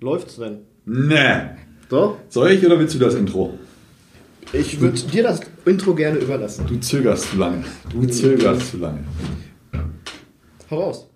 [0.00, 0.60] Läuft's denn?
[0.86, 1.42] Nee.
[1.90, 2.16] So?
[2.30, 3.58] Soll ich oder willst du das Intro?
[4.52, 6.66] Ich würde dir das Intro gerne überlassen.
[6.66, 7.64] Du zögerst zu lange.
[7.92, 9.04] Du zögerst zu lange.
[10.70, 11.09] Hau raus.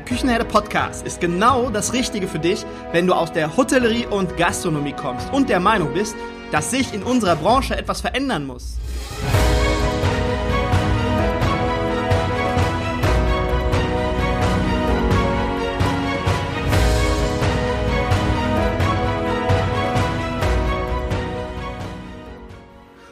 [0.00, 4.34] Der Küchenherde Podcast ist genau das Richtige für dich, wenn du aus der Hotellerie und
[4.38, 6.16] Gastronomie kommst und der Meinung bist,
[6.52, 8.78] dass sich in unserer Branche etwas verändern muss.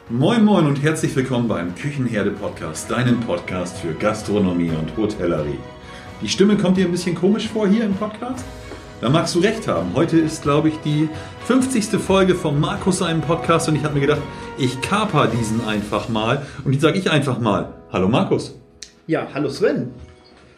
[0.09, 5.59] Moin Moin und herzlich willkommen beim Küchenherde Podcast, deinem Podcast für Gastronomie und Hotellerie.
[6.21, 8.45] Die Stimme kommt dir ein bisschen komisch vor hier im Podcast?
[9.01, 9.95] Da magst du recht haben.
[9.95, 11.09] Heute ist, glaube ich, die
[11.47, 11.85] 50.
[12.01, 14.23] Folge von Markus seinem Podcast und ich habe mir gedacht,
[14.59, 18.59] ich kaper diesen einfach mal und jetzt sage ich einfach mal, hallo Markus.
[19.07, 19.91] Ja, hallo Sven.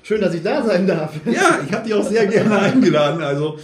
[0.02, 1.12] Schön, dass ich da sein darf.
[1.26, 3.22] Ja, ich habe dich auch sehr gerne eingeladen.
[3.22, 3.58] Also,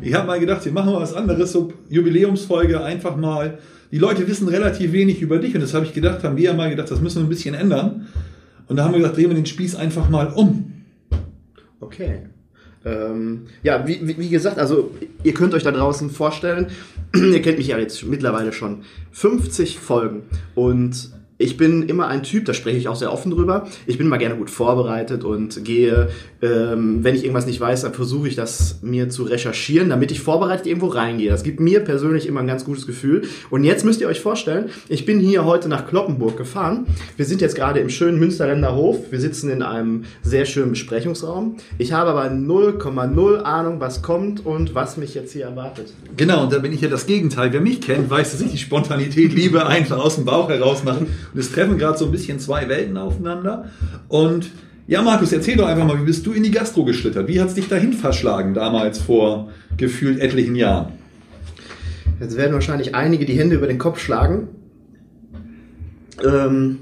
[0.00, 3.58] ich habe mal gedacht, wir machen mal was anderes, so Jubiläumsfolge, einfach mal.
[3.90, 6.54] Die Leute wissen relativ wenig über dich und das habe ich gedacht, haben wir ja
[6.54, 8.06] mal gedacht, das müssen wir ein bisschen ändern.
[8.68, 10.71] Und da haben wir gesagt, drehen wir den Spieß einfach mal um.
[11.82, 12.20] Okay.
[12.84, 16.68] Ähm, ja, wie, wie, wie gesagt, also ihr könnt euch da draußen vorstellen,
[17.14, 20.22] ihr kennt mich ja jetzt mittlerweile schon 50 Folgen
[20.54, 23.66] und ich bin immer ein Typ, da spreche ich auch sehr offen drüber.
[23.86, 26.08] Ich bin immer gerne gut vorbereitet und gehe,
[26.40, 30.20] ähm, wenn ich irgendwas nicht weiß, dann versuche ich das mir zu recherchieren, damit ich
[30.20, 31.30] vorbereitet irgendwo reingehe.
[31.30, 33.22] Das gibt mir persönlich immer ein ganz gutes Gefühl.
[33.50, 36.86] Und jetzt müsst ihr euch vorstellen, ich bin hier heute nach Kloppenburg gefahren.
[37.16, 39.10] Wir sind jetzt gerade im schönen Münsterländer Hof.
[39.10, 41.56] Wir sitzen in einem sehr schönen Besprechungsraum.
[41.78, 45.92] Ich habe aber 0,0 Ahnung, was kommt und was mich jetzt hier erwartet.
[46.16, 47.52] Genau, und da bin ich ja das Gegenteil.
[47.52, 51.08] Wer mich kennt, weiß, dass ich die Spontanität liebe, einfach aus dem Bauch heraus machen.
[51.32, 53.70] Und es treffen gerade so ein bisschen zwei Welten aufeinander.
[54.08, 54.50] Und
[54.86, 57.28] ja, Markus, erzähl doch einfach mal, wie bist du in die Gastro geschlittert?
[57.28, 60.92] Wie hat es dich dahin verschlagen damals vor gefühlt etlichen Jahren?
[62.20, 64.48] Jetzt werden wahrscheinlich einige die Hände über den Kopf schlagen.
[66.24, 66.78] Ähm,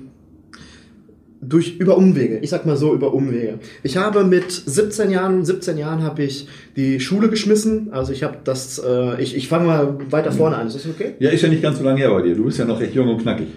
[1.43, 2.39] durch, über Umwege.
[2.39, 3.59] Ich sag mal so, über Umwege.
[3.83, 7.93] Ich habe mit 17 Jahren, 17 Jahren habe ich die Schule geschmissen.
[7.93, 10.67] Also ich habe das, äh, ich, ich fange mal weiter vorne an.
[10.67, 11.15] Ist das okay?
[11.19, 12.35] Ja, ist ja nicht ganz so lange her bei dir.
[12.35, 13.49] Du bist ja noch recht jung und knackig.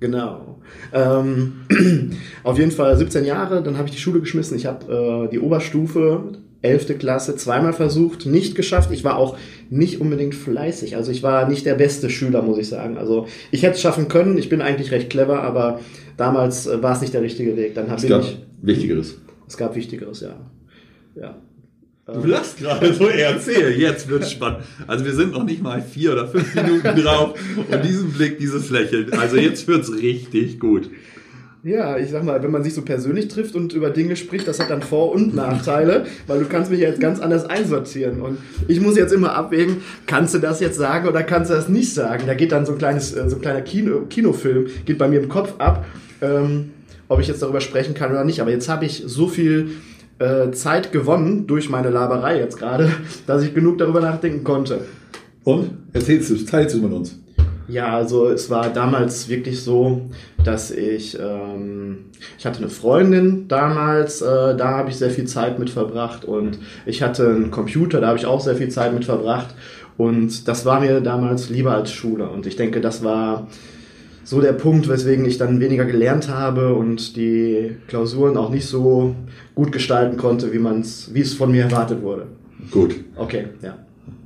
[0.00, 0.58] Genau.
[0.92, 1.52] Ähm,
[2.42, 4.56] auf jeden Fall 17 Jahre, dann habe ich die Schule geschmissen.
[4.56, 6.98] Ich habe äh, die Oberstufe, 11.
[6.98, 8.90] Klasse, zweimal versucht, nicht geschafft.
[8.92, 9.36] Ich war auch
[9.70, 10.96] nicht unbedingt fleißig.
[10.96, 12.98] Also ich war nicht der beste Schüler, muss ich sagen.
[12.98, 14.36] Also ich hätte es schaffen können.
[14.36, 15.80] Ich bin eigentlich recht clever, aber
[16.16, 17.74] damals äh, war es nicht der richtige Weg.
[17.74, 18.38] Dann habe Es gab ich.
[18.62, 19.16] Wichtigeres.
[19.48, 20.36] Es gab Wichtigeres, ja.
[21.14, 21.36] Ja.
[22.12, 24.60] Du lachst gerade so, erzähl, jetzt wird's spannend.
[24.86, 28.70] Also wir sind noch nicht mal vier oder fünf Minuten drauf und diesen Blick, dieses
[28.70, 29.12] Lächeln.
[29.12, 30.90] Also jetzt wird's richtig gut.
[31.62, 34.58] Ja, ich sag mal, wenn man sich so persönlich trifft und über Dinge spricht, das
[34.60, 38.22] hat dann Vor- und Nachteile, weil du kannst mich ja jetzt ganz anders einsortieren.
[38.22, 41.68] Und ich muss jetzt immer abwägen, kannst du das jetzt sagen oder kannst du das
[41.68, 42.24] nicht sagen?
[42.26, 45.20] Da geht dann so ein kleines, äh, so ein kleiner Kino, Kinofilm, geht bei mir
[45.20, 45.84] im Kopf ab,
[46.22, 46.70] ähm,
[47.08, 48.40] ob ich jetzt darüber sprechen kann oder nicht.
[48.40, 49.72] Aber jetzt habe ich so viel
[50.20, 52.90] äh, Zeit gewonnen durch meine Laberei jetzt gerade,
[53.26, 54.82] dass ich genug darüber nachdenken konnte.
[55.42, 55.70] Und?
[55.92, 57.18] Erzählst du, teilst du mit uns.
[57.66, 60.10] Ja, also es war damals wirklich so,
[60.44, 65.58] dass ich, ähm, ich hatte eine Freundin damals, äh, da habe ich sehr viel Zeit
[65.58, 69.04] mit verbracht und ich hatte einen Computer, da habe ich auch sehr viel Zeit mit
[69.04, 69.54] verbracht
[69.96, 73.46] und das war mir damals lieber als Schule und ich denke, das war
[74.30, 79.16] so der Punkt, weswegen ich dann weniger gelernt habe und die Klausuren auch nicht so
[79.56, 82.28] gut gestalten konnte, wie man's, wie es von mir erwartet wurde.
[82.70, 82.94] Gut.
[83.16, 83.76] Okay, ja.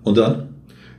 [0.03, 0.51] Und dann?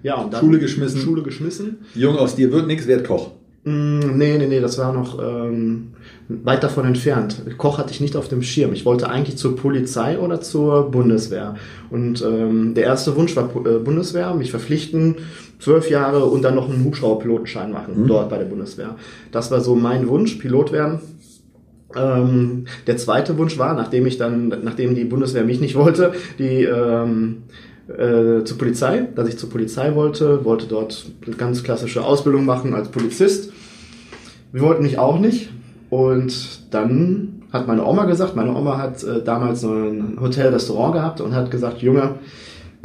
[0.02, 1.02] Ja, und dann Schule geschmissen.
[1.02, 1.78] Schule geschmissen.
[1.94, 3.30] Jung aus dir wird nichts, werd Koch.
[3.64, 5.90] Mm, Nee, nee, nee, das war noch ähm,
[6.28, 7.44] weit davon entfernt.
[7.60, 8.74] Koch hatte ich nicht auf dem Schirm.
[8.74, 11.58] Ich wollte eigentlich zur Polizei oder zur Bundeswehr.
[11.92, 15.18] Und ähm, der erste Wunsch war äh, Bundeswehr, mich verpflichten,
[15.60, 18.96] zwölf Jahre und dann noch einen Hubschrauberpilotenschein machen, dort bei der Bundeswehr.
[19.31, 21.00] Das war so mein Wunsch, Pilot werden.
[21.96, 26.63] Ähm, der zweite Wunsch war, nachdem ich dann, nachdem die Bundeswehr mich nicht wollte, die
[26.63, 27.44] ähm,
[27.88, 32.74] äh, zur Polizei, dass ich zur Polizei wollte, wollte dort eine ganz klassische Ausbildung machen
[32.74, 33.54] als Polizist.
[34.51, 35.50] Wir wollten mich auch nicht.
[35.90, 41.22] Und dann hat meine Oma gesagt, meine Oma hat äh, damals so ein Hotel-Restaurant gehabt
[41.22, 42.16] und hat gesagt, Junge,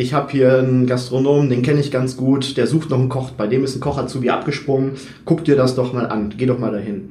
[0.00, 3.32] ich habe hier einen Gastronomen, den kenne ich ganz gut, der sucht noch einen Koch,
[3.32, 4.93] bei dem ist ein Koch Azubi abgesprungen,
[5.26, 7.11] guck dir das doch mal an, geh doch mal dahin.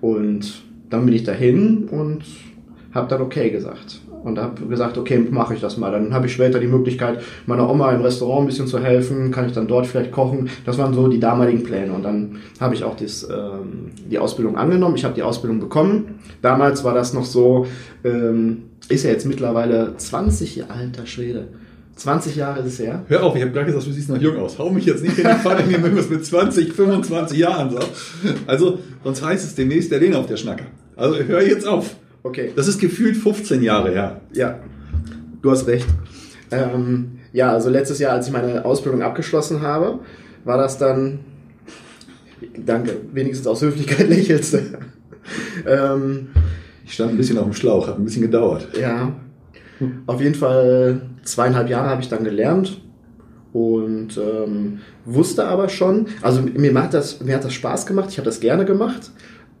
[0.00, 2.22] Und dann bin ich dahin und
[2.94, 4.00] habe dann okay gesagt.
[4.24, 5.92] Und habe gesagt, okay, mache ich das mal.
[5.92, 9.46] Dann habe ich später die Möglichkeit, meiner Oma im Restaurant ein bisschen zu helfen, kann
[9.46, 10.50] ich dann dort vielleicht kochen.
[10.66, 11.92] Das waren so die damaligen Pläne.
[11.92, 14.96] Und dann habe ich auch das, ähm, die Ausbildung angenommen.
[14.96, 16.20] Ich habe die Ausbildung bekommen.
[16.42, 17.66] Damals war das noch so,
[18.04, 21.48] ähm, ist ja jetzt mittlerweile 20 Jahre alter Schwede.
[22.00, 23.04] 20 Jahre ist es her.
[23.08, 24.58] Hör auf, ich habe gerade gesagt, du siehst noch jung aus.
[24.58, 27.90] Hau mich jetzt nicht in die Pfanne, wenn du mit 20, 25 Jahren sagst.
[28.46, 30.64] Also, sonst heißt es demnächst der Lehner auf der Schnacker.
[30.96, 31.96] Also, hör jetzt auf.
[32.22, 32.52] Okay.
[32.56, 34.20] Das ist gefühlt 15 Jahre her.
[34.32, 34.60] Ja,
[35.42, 35.86] du hast recht.
[36.50, 39.98] Ähm, ja, also letztes Jahr, als ich meine Ausbildung abgeschlossen habe,
[40.44, 41.18] war das dann.
[42.56, 44.58] Danke, wenigstens aus Höflichkeit lächelst du.
[45.66, 46.28] ähm,
[46.86, 48.68] Ich stand ein bisschen auf dem Schlauch, hat ein bisschen gedauert.
[48.80, 49.12] ja,
[50.06, 52.80] auf jeden Fall zweieinhalb Jahre habe ich dann gelernt
[53.52, 58.18] und ähm, wusste aber schon, also mir hat das, mir hat das Spaß gemacht, ich
[58.18, 59.10] habe das gerne gemacht,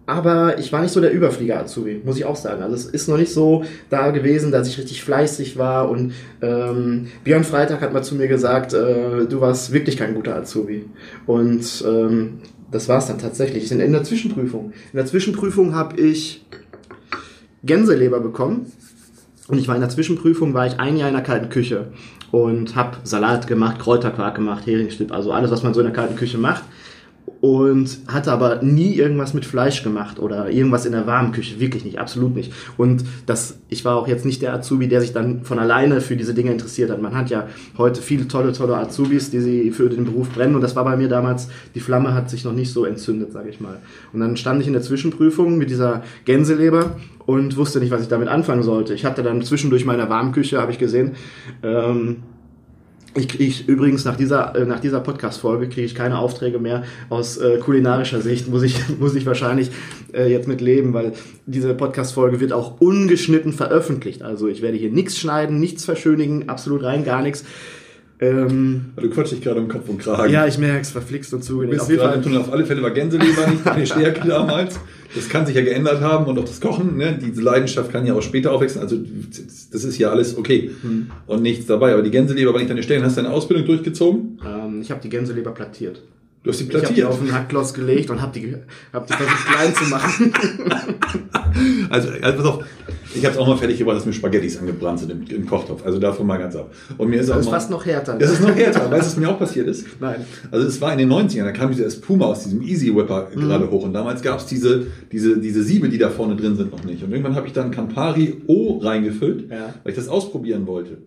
[0.06, 2.62] aber ich war nicht so der Überflieger-Azubi, muss ich auch sagen.
[2.62, 6.12] Also es ist noch nicht so da gewesen, dass ich richtig fleißig war und
[6.42, 10.86] ähm, Björn Freitag hat mal zu mir gesagt, äh, du warst wirklich kein guter Azubi.
[11.26, 12.38] Und ähm,
[12.72, 13.70] das war es dann tatsächlich.
[13.70, 14.72] In, in der Zwischenprüfung.
[14.92, 16.44] In der Zwischenprüfung habe ich
[17.62, 18.66] Gänseleber bekommen.
[19.50, 21.88] Und ich war in der Zwischenprüfung, war ich ein Jahr in der kalten Küche
[22.30, 26.14] und habe Salat gemacht, Kräuterquark gemacht, Heringsstipp, also alles, was man so in der kalten
[26.14, 26.62] Küche macht.
[27.40, 31.86] Und hatte aber nie irgendwas mit Fleisch gemacht oder irgendwas in der warmen Küche, wirklich
[31.86, 32.52] nicht, absolut nicht.
[32.76, 36.16] Und das, ich war auch jetzt nicht der Azubi, der sich dann von alleine für
[36.16, 37.00] diese Dinge interessiert hat.
[37.00, 37.48] Man hat ja
[37.78, 40.54] heute viele tolle, tolle Azubis, die sie für den Beruf brennen.
[40.54, 43.48] Und das war bei mir damals, die Flamme hat sich noch nicht so entzündet, sage
[43.48, 43.78] ich mal.
[44.12, 48.08] Und dann stand ich in der Zwischenprüfung mit dieser Gänseleber und wusste nicht, was ich
[48.08, 48.92] damit anfangen sollte.
[48.92, 51.12] Ich hatte dann zwischendurch meiner Warmküche, habe ich gesehen,
[51.62, 52.16] ähm,
[53.14, 57.38] ich kriege übrigens nach dieser, äh, nach dieser Podcast-Folge kriege ich keine Aufträge mehr aus
[57.38, 59.70] äh, kulinarischer Sicht, muss ich, muss ich wahrscheinlich
[60.12, 61.12] äh, jetzt mit leben, weil
[61.46, 64.22] diese Podcast-Folge wird auch ungeschnitten veröffentlicht.
[64.22, 67.44] Also ich werde hier nichts schneiden, nichts verschönigen, absolut rein gar nichts.
[68.22, 70.30] Ähm, Du quatsch dich gerade im Kopf und Kragen.
[70.32, 71.80] ja, ich merke es, verflixt und zugenäht.
[71.80, 72.22] Auf jeden gerade Fall.
[72.22, 74.78] tun auf alle Fälle war Gänseleber nicht deine Stärke damals.
[75.14, 77.18] Das kann sich ja geändert haben und auch das Kochen, ne?
[77.20, 78.82] diese Leidenschaft kann ja auch später aufwechseln.
[78.82, 78.96] Also
[79.72, 81.10] das ist ja alles okay Hm.
[81.26, 81.94] und nichts dabei.
[81.94, 83.04] Aber die Gänseleber war nicht deine Stärke.
[83.06, 84.38] Hast du deine Ausbildung durchgezogen?
[84.46, 86.02] Ähm, ich habe die Gänseleber plattiert.
[86.42, 87.06] Du hast die Ich habe die plattiert.
[87.08, 88.54] auf den Hackklotz gelegt und habe die,
[88.92, 90.32] hab die versucht klein zu machen.
[91.90, 92.64] Also, also pass auf,
[93.14, 95.84] ich habe es auch mal fertig gebracht, dass mir Spaghettis angebrannt sind im, im Kochtopf.
[95.84, 96.70] Also davon mal ganz ab.
[96.98, 98.16] Und mir ist auch Das ist mal, fast noch härter.
[98.18, 98.90] Das ist noch härter.
[98.90, 99.86] Weißt du, was mir auch passiert ist?
[100.00, 100.24] Nein.
[100.50, 103.40] Also es war in den 90ern, da kam dieser Espuma aus diesem Easy Whipper Mhm.
[103.40, 106.70] gerade hoch und damals gab es diese, diese, diese Siebe, die da vorne drin sind,
[106.72, 107.02] noch nicht.
[107.02, 109.74] Und irgendwann habe ich dann Campari O reingefüllt, Ja.
[109.82, 110.98] weil ich das ausprobieren wollte.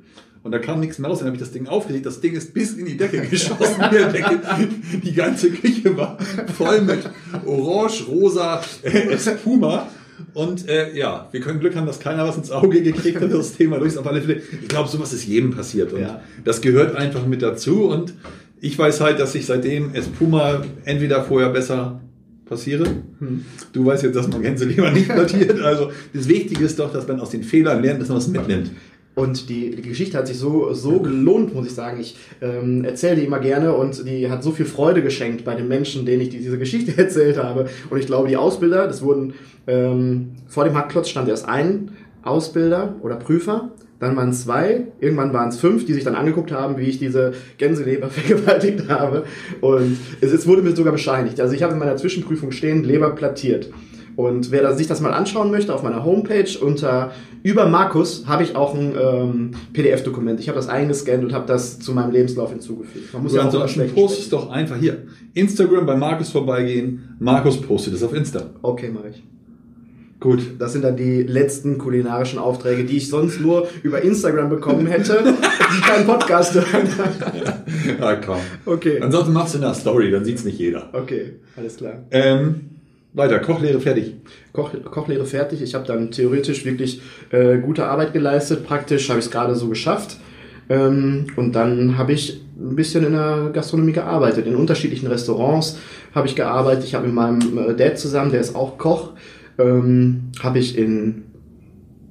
[0.43, 2.53] Und da kam nichts mehr raus, dann habe ich das Ding aufgelegt, das Ding ist
[2.53, 3.81] bis in die Decke geschossen.
[5.03, 6.17] Die ganze Küche war
[6.57, 6.99] voll mit
[7.45, 9.87] orange, rosa äh, Espuma.
[10.33, 13.53] Und äh, ja, wir können Glück haben, dass keiner was ins Auge gekriegt hat, das
[13.53, 14.41] Thema durch ist auf alle Fälle.
[14.61, 15.93] Ich glaube, sowas ist jedem passiert.
[15.93, 16.21] Und Ja.
[16.43, 17.83] das gehört einfach mit dazu.
[17.85, 18.13] Und
[18.59, 21.99] ich weiß halt, dass ich seitdem Espuma entweder vorher besser
[22.45, 22.85] passiere.
[23.71, 25.61] Du weißt jetzt, dass man Gänseleber nicht plattiert.
[25.61, 28.71] Also das Wichtige ist doch, dass man aus den Fehlern lernt, dass man was mitnimmt.
[29.15, 31.99] Und die, die Geschichte hat sich so, so gelohnt, muss ich sagen.
[31.99, 35.67] Ich ähm, erzähle die immer gerne und die hat so viel Freude geschenkt bei den
[35.67, 37.67] Menschen, denen ich die, diese Geschichte erzählt habe.
[37.89, 39.33] Und ich glaube, die Ausbilder, das wurden
[39.67, 41.91] ähm, vor dem Hackklotz stand erst ein
[42.23, 46.51] Ausbilder oder Prüfer, dann waren es zwei, irgendwann waren es fünf, die sich dann angeguckt
[46.51, 49.23] haben, wie ich diese Gänseleber vergewaltigt habe.
[49.61, 51.39] Und es, es wurde mir sogar bescheinigt.
[51.39, 53.69] Also ich habe in meiner Zwischenprüfung stehen, Leber plattiert.
[54.15, 58.55] Und wer sich das mal anschauen möchte, auf meiner Homepage unter über Markus habe ich
[58.55, 60.39] auch ein ähm, PDF-Dokument.
[60.39, 63.11] Ich habe das eingescannt und habe das zu meinem Lebenslauf hinzugefügt.
[63.13, 64.45] Man muss Und ja auch ansonsten Schwächen post es sprechen.
[64.45, 65.03] doch einfach hier.
[65.33, 67.15] Instagram bei Markus vorbeigehen.
[67.19, 68.51] Markus postet es auf Insta.
[68.61, 69.23] Okay, mache ich.
[70.19, 70.39] Gut.
[70.57, 75.21] Das sind dann die letzten kulinarischen Aufträge, die ich sonst nur über Instagram bekommen hätte,
[75.75, 76.87] die keinen Podcast hören.
[77.99, 78.37] Ja, komm.
[78.65, 79.01] Okay.
[79.01, 80.89] Ansonsten machst du eine Story, dann sieht's nicht jeder.
[80.93, 82.03] Okay, alles klar.
[82.11, 82.69] Ähm,
[83.13, 84.15] weiter, Kochlehre fertig.
[84.51, 85.61] Koch, Kochlehre fertig.
[85.61, 87.01] Ich habe dann theoretisch wirklich
[87.31, 88.65] äh, gute Arbeit geleistet.
[88.65, 90.17] Praktisch habe ich es gerade so geschafft.
[90.69, 94.47] Ähm, und dann habe ich ein bisschen in der Gastronomie gearbeitet.
[94.47, 95.79] In unterschiedlichen Restaurants
[96.13, 96.85] habe ich gearbeitet.
[96.85, 99.11] Ich habe mit meinem äh, Dad zusammen, der ist auch Koch,
[99.57, 101.23] ähm, habe ich in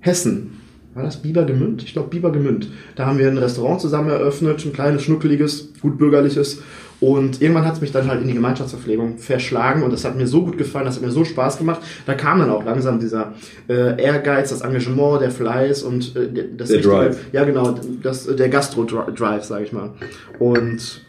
[0.01, 0.59] Hessen,
[0.95, 1.83] war das Bibergemünd?
[1.85, 2.69] Ich glaube Bibergemünd.
[2.97, 6.61] Da haben wir ein Restaurant zusammen eröffnet, ein kleines, schnuckeliges, gut bürgerliches.
[7.03, 10.29] Und irgendwann hat es mich dann halt in die Gemeinschaftsverpflegung verschlagen und das hat mir
[10.29, 11.81] so gut gefallen, das hat mir so Spaß gemacht.
[12.07, 13.33] Da kam dann auch langsam dieser
[13.69, 17.19] äh, Ehrgeiz, das Engagement, der Fleiß und äh, das Der richtige- Drive.
[17.33, 19.91] Ja, genau, das, der Gastro-Drive, sage ich mal.
[20.39, 21.03] Und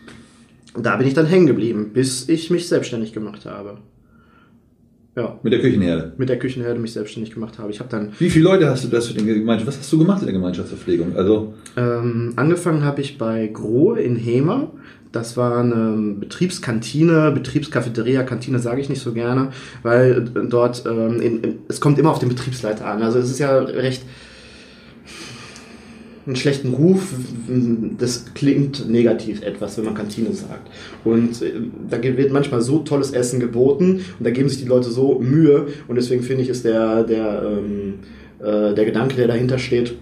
[0.75, 3.77] da bin ich dann hängen geblieben, bis ich mich selbstständig gemacht habe.
[5.15, 5.37] Ja.
[5.43, 6.13] Mit der Küchenherde.
[6.17, 7.69] Mit der Küchenherde mich selbstständig gemacht habe.
[7.69, 9.67] Ich habe dann Wie viele Leute hast du das für den Gemeinschaft?
[9.67, 11.15] Was hast du gemacht in der Gemeinschaftsverpflegung?
[11.15, 14.71] Also, ähm, angefangen habe ich bei Grohe in Hemer.
[15.13, 19.49] Das war eine Betriebskantine, Betriebskafeteria, Kantine sage ich nicht so gerne,
[19.83, 23.03] weil dort ähm, in, in, es kommt immer auf den Betriebsleiter an.
[23.03, 24.01] Also es ist ja recht
[26.25, 27.13] einen schlechten Ruf,
[27.99, 30.71] das klingt negativ etwas, wenn man Kantine sagt.
[31.03, 31.53] Und äh,
[31.91, 35.67] da wird manchmal so tolles Essen geboten und da geben sich die Leute so Mühe
[35.87, 37.99] und deswegen finde ich, ist der, der, ähm,
[38.39, 39.93] äh, der Gedanke, der dahinter steht,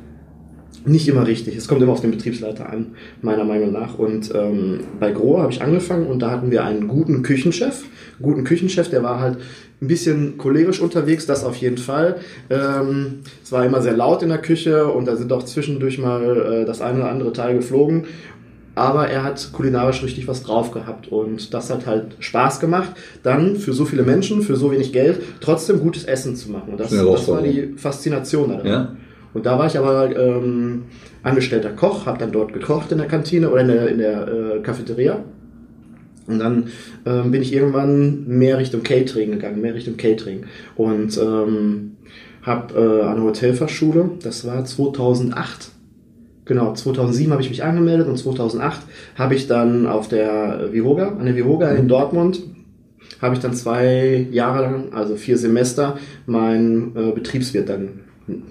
[0.86, 1.56] nicht immer richtig.
[1.56, 3.98] Es kommt immer auf den Betriebsleiter an, meiner Meinung nach.
[3.98, 7.84] Und ähm, bei Grohe habe ich angefangen und da hatten wir einen guten Küchenchef.
[8.22, 9.38] Guten Küchenchef, der war halt
[9.82, 12.18] ein bisschen cholerisch unterwegs, das auf jeden Fall.
[12.50, 16.62] Ähm, es war immer sehr laut in der Küche und da sind auch zwischendurch mal
[16.62, 18.06] äh, das eine oder andere Teil geflogen.
[18.74, 23.58] Aber er hat kulinarisch richtig was drauf gehabt und das hat halt Spaß gemacht, dann
[23.58, 26.72] für so viele Menschen, für so wenig Geld, trotzdem gutes Essen zu machen.
[26.72, 28.66] Und das, das war die Faszination daran.
[28.66, 28.96] ja?
[29.34, 30.84] Und da war ich aber ähm,
[31.24, 34.60] angestellter Koch, habe dann dort gekocht in der Kantine oder in der, in der äh,
[34.60, 35.24] Cafeteria.
[36.28, 36.68] Und dann
[37.06, 40.46] ähm, bin ich irgendwann mehr Richtung Catering gegangen, mehr Richtung Catering.
[40.76, 41.98] Und ähm,
[42.44, 45.72] habe äh, der Hotelfachschule, das war 2008,
[46.46, 48.82] genau, 2007 habe ich mich angemeldet und 2008
[49.16, 52.42] habe ich dann auf der Vihoga, an der Vihoga in Dortmund,
[53.22, 58.02] habe ich dann zwei Jahre lang, also vier Semester, mein äh, Betriebswirt dann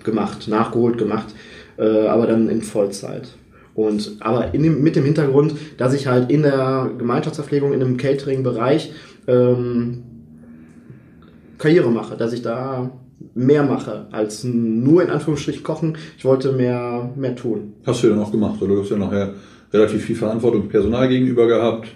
[0.04, 1.34] gemacht, nachgeholt gemacht,
[1.78, 3.28] äh, aber dann in Vollzeit.
[3.74, 8.92] Und aber dem, mit dem Hintergrund, dass ich halt in der Gemeinschaftsverpflegung, in dem Catering-Bereich
[9.26, 10.02] ähm,
[11.58, 12.90] Karriere mache, dass ich da
[13.34, 15.96] mehr mache als nur in Anführungsstrichen kochen.
[16.18, 17.74] Ich wollte mehr, mehr tun.
[17.86, 18.74] Hast du ja dann auch gemacht, oder?
[18.74, 19.34] Du hast ja nachher
[19.72, 21.88] relativ viel Verantwortung Personal gegenüber gehabt.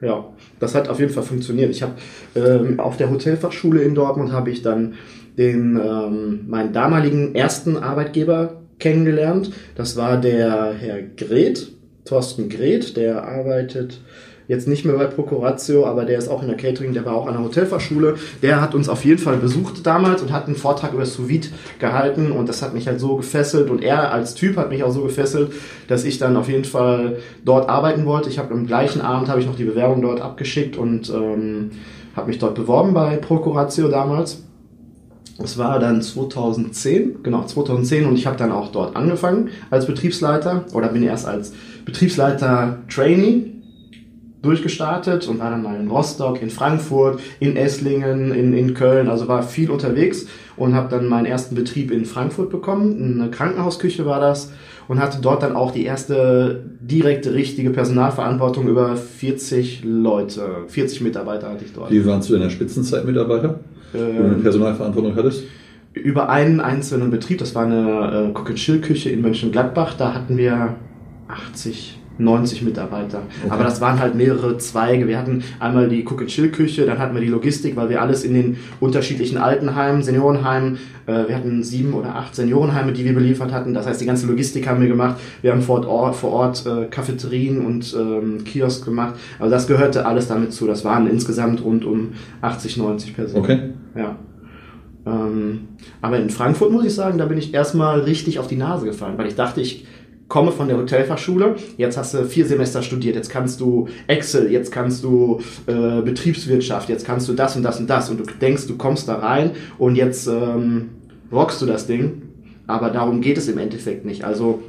[0.00, 0.24] Ja,
[0.60, 1.70] das hat auf jeden Fall funktioniert.
[1.70, 1.94] Ich habe
[2.34, 4.94] ähm, auf der Hotelfachschule in Dortmund habe ich dann
[5.38, 9.52] den ähm, meinen damaligen ersten Arbeitgeber kennengelernt.
[9.74, 11.72] Das war der Herr Gret,
[12.04, 14.00] Thorsten Gret, der arbeitet
[14.48, 17.26] jetzt nicht mehr bei Procuratio, aber der ist auch in der Catering, der war auch
[17.26, 18.16] an der Hotelfachschule.
[18.42, 22.30] Der hat uns auf jeden Fall besucht damals und hat einen Vortrag über Sous gehalten
[22.30, 25.02] und das hat mich halt so gefesselt und er als Typ hat mich auch so
[25.02, 25.52] gefesselt,
[25.88, 28.28] dass ich dann auf jeden Fall dort arbeiten wollte.
[28.28, 31.72] Ich habe am gleichen Abend habe ich noch die Bewerbung dort abgeschickt und ähm,
[32.14, 34.42] habe mich dort beworben bei Procuratio damals.
[35.38, 40.64] Das war dann 2010, genau 2010 und ich habe dann auch dort angefangen als Betriebsleiter
[40.72, 41.52] oder bin erst als
[41.84, 43.52] Betriebsleiter Trainee
[44.42, 49.28] durchgestartet und war dann mal in Rostock, in Frankfurt, in Esslingen, in, in Köln, also
[49.28, 50.26] war viel unterwegs
[50.56, 53.20] und habe dann meinen ersten Betrieb in Frankfurt bekommen.
[53.20, 54.52] Eine Krankenhausküche war das
[54.88, 61.48] und hatte dort dann auch die erste direkte, richtige Personalverantwortung über 40 Leute, 40 Mitarbeiter
[61.50, 61.90] hatte ich dort.
[61.90, 63.60] Wie waren zu deiner Spitzenzeit Mitarbeiter?
[63.92, 65.44] Wo du eine Ähm, Personalverantwortung hattest?
[65.94, 70.74] über einen einzelnen Betrieb, das war eine äh, Cook-and-Chill-Küche in Mönchengladbach, da hatten wir
[71.28, 73.22] 80, 90 Mitarbeiter.
[73.42, 73.50] Okay.
[73.50, 75.06] Aber das waren halt mehrere Zweige.
[75.06, 78.56] Wir hatten einmal die Cook-and-Chill-Küche, dann hatten wir die Logistik, weil wir alles in den
[78.80, 83.74] unterschiedlichen Altenheimen, Seniorenheimen, äh, wir hatten sieben oder acht Seniorenheime, die wir beliefert hatten.
[83.74, 85.16] Das heißt, die ganze Logistik haben wir gemacht.
[85.42, 89.14] Wir haben vor Ort, vor Ort äh, Cafeterien und ähm, Kiosk gemacht.
[89.38, 90.66] Also das gehörte alles damit zu.
[90.66, 93.44] Das waren insgesamt rund um 80, 90 Personen.
[93.44, 93.58] Okay.
[93.96, 94.16] Ja.
[95.06, 95.68] Ähm,
[96.02, 99.16] aber in Frankfurt muss ich sagen, da bin ich erstmal richtig auf die Nase gefallen,
[99.16, 99.86] weil ich dachte, ich
[100.28, 104.72] komme von der Hotelfachschule, jetzt hast du vier Semester studiert, jetzt kannst du Excel, jetzt
[104.72, 108.10] kannst du äh, Betriebswirtschaft, jetzt kannst du das und das und das.
[108.10, 110.90] Und du denkst, du kommst da rein und jetzt ähm,
[111.30, 112.22] rockst du das Ding,
[112.66, 114.24] aber darum geht es im Endeffekt nicht.
[114.24, 114.62] Also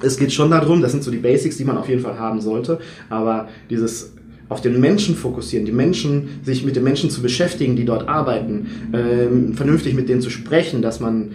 [0.00, 2.40] es geht schon darum, das sind so die Basics, die man auf jeden Fall haben
[2.40, 4.12] sollte, aber dieses
[4.48, 8.66] auf den Menschen fokussieren, die Menschen, sich mit den Menschen zu beschäftigen, die dort arbeiten,
[8.92, 11.32] ähm, vernünftig mit denen zu sprechen, dass man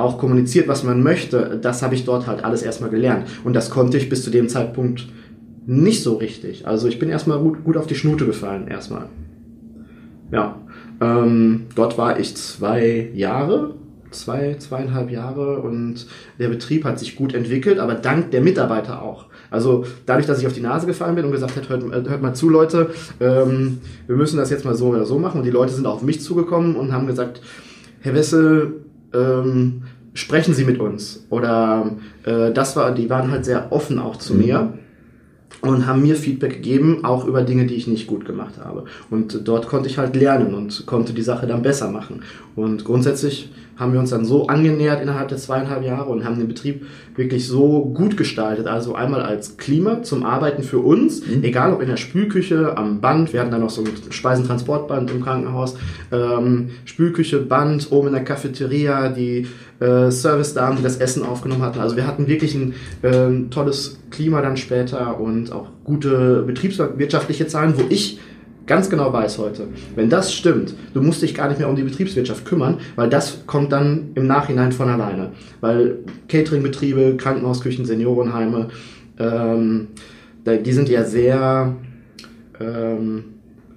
[0.00, 3.26] auch kommuniziert, was man möchte, das habe ich dort halt alles erstmal gelernt.
[3.44, 5.08] Und das konnte ich bis zu dem Zeitpunkt
[5.66, 6.66] nicht so richtig.
[6.66, 9.06] Also ich bin erstmal gut, gut auf die Schnute gefallen, erstmal.
[10.32, 10.56] Ja.
[11.00, 13.74] Ähm, dort war ich zwei Jahre,
[14.10, 16.06] zwei, zweieinhalb Jahre und
[16.38, 19.26] der Betrieb hat sich gut entwickelt, aber dank der Mitarbeiter auch.
[19.50, 22.34] Also dadurch, dass ich auf die Nase gefallen bin und gesagt habe, hört, hört mal
[22.34, 22.90] zu, Leute,
[23.20, 25.38] ähm, wir müssen das jetzt mal so oder so machen.
[25.38, 27.40] Und die Leute sind auf mich zugekommen und haben gesagt,
[28.00, 29.82] Herr Wessel, ähm,
[30.14, 31.26] sprechen Sie mit uns.
[31.30, 31.92] Oder
[32.24, 34.40] äh, das war, die waren halt sehr offen auch zu Mhm.
[34.40, 34.72] mir.
[35.62, 38.84] Und haben mir Feedback gegeben, auch über Dinge, die ich nicht gut gemacht habe.
[39.10, 42.22] Und dort konnte ich halt lernen und konnte die Sache dann besser machen.
[42.56, 46.48] Und grundsätzlich haben wir uns dann so angenähert innerhalb der zweieinhalb Jahre und haben den
[46.48, 46.84] Betrieb
[47.16, 48.66] wirklich so gut gestaltet.
[48.66, 51.42] Also einmal als Klima zum Arbeiten für uns, mhm.
[51.42, 55.22] egal ob in der Spülküche, am Band, wir hatten dann noch so ein Speisentransportband im
[55.22, 55.76] Krankenhaus,
[56.12, 59.46] ähm, Spülküche, Band, oben in der Cafeteria, die
[59.80, 61.80] äh, Service-Damen, die das Essen aufgenommen hatten.
[61.80, 67.74] Also wir hatten wirklich ein äh, tolles Klima dann später und auch gute betriebswirtschaftliche Zahlen,
[67.76, 68.20] wo ich
[68.66, 71.82] ganz genau weiß heute, wenn das stimmt, du musst dich gar nicht mehr um die
[71.82, 75.32] Betriebswirtschaft kümmern, weil das kommt dann im Nachhinein von alleine.
[75.60, 78.68] Weil Cateringbetriebe, Krankenhausküchen, Seniorenheime,
[79.18, 79.88] ähm,
[80.46, 81.74] die sind ja sehr
[82.60, 83.24] ähm,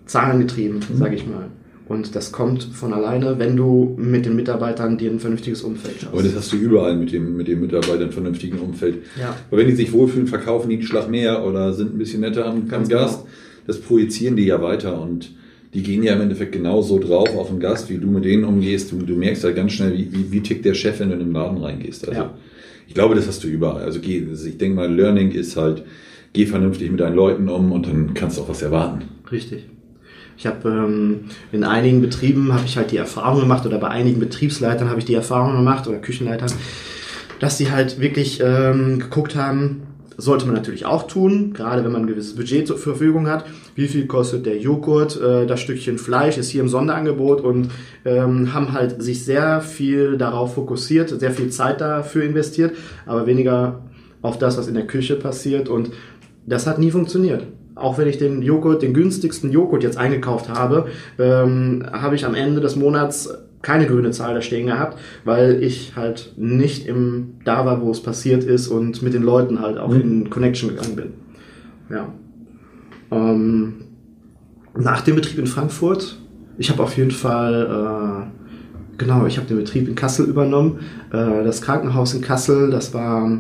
[0.05, 0.97] zahlengetrieben, mhm.
[0.97, 1.47] sage ich mal.
[1.93, 6.13] Und das kommt von alleine, wenn du mit den Mitarbeitern dir ein vernünftiges Umfeld schaffst.
[6.13, 9.03] Aber das hast du überall mit, dem, mit den Mitarbeitern ein vernünftigen Umfeld.
[9.19, 9.35] Ja.
[9.49, 12.45] Aber wenn die sich wohlfühlen, verkaufen die einen Schlag mehr oder sind ein bisschen netter
[12.45, 13.19] am, am Gast.
[13.19, 13.29] Genau
[13.67, 15.31] das projizieren die ja weiter und
[15.73, 18.91] die gehen ja im Endeffekt genauso drauf auf den Gast, wie du mit denen umgehst.
[18.91, 21.19] Du, du merkst halt ganz schnell, wie, wie, wie tickt der Chef, wenn du in
[21.19, 22.07] den Laden reingehst.
[22.07, 22.33] Also ja.
[22.87, 23.83] ich glaube, das hast du überall.
[23.83, 25.83] Also geh, also ich denke mal, Learning ist halt,
[26.33, 29.05] geh vernünftig mit deinen Leuten um und dann kannst du auch was erwarten.
[29.31, 29.65] Richtig.
[30.37, 34.19] Ich habe ähm, in einigen Betrieben habe ich halt die Erfahrung gemacht oder bei einigen
[34.19, 36.51] Betriebsleitern habe ich die Erfahrung gemacht oder Küchenleitern,
[37.39, 39.83] dass sie halt wirklich ähm, geguckt haben,
[40.17, 43.45] sollte man natürlich auch tun, gerade wenn man ein gewisses Budget zur Verfügung hat.
[43.75, 45.19] Wie viel kostet der Joghurt?
[45.19, 47.69] Äh, das Stückchen Fleisch ist hier im Sonderangebot und
[48.05, 52.75] ähm, haben halt sich sehr viel darauf fokussiert, sehr viel Zeit dafür investiert,
[53.05, 53.81] aber weniger
[54.21, 55.69] auf das, was in der Küche passiert.
[55.69, 55.91] Und
[56.45, 57.45] das hat nie funktioniert.
[57.75, 60.87] Auch wenn ich den Joghurt, den günstigsten Joghurt jetzt eingekauft habe,
[61.17, 65.95] ähm, habe ich am Ende des Monats keine grüne Zahl da stehen gehabt, weil ich
[65.95, 69.89] halt nicht im da war, wo es passiert ist und mit den Leuten halt auch
[69.89, 70.01] mhm.
[70.01, 71.13] in Connection gegangen bin.
[71.89, 72.13] Ja.
[73.11, 73.75] Ähm,
[74.77, 76.19] nach dem Betrieb in Frankfurt,
[76.57, 80.79] ich habe auf jeden Fall, äh, genau, ich habe den Betrieb in Kassel übernommen.
[81.11, 83.39] Äh, das Krankenhaus in Kassel, das war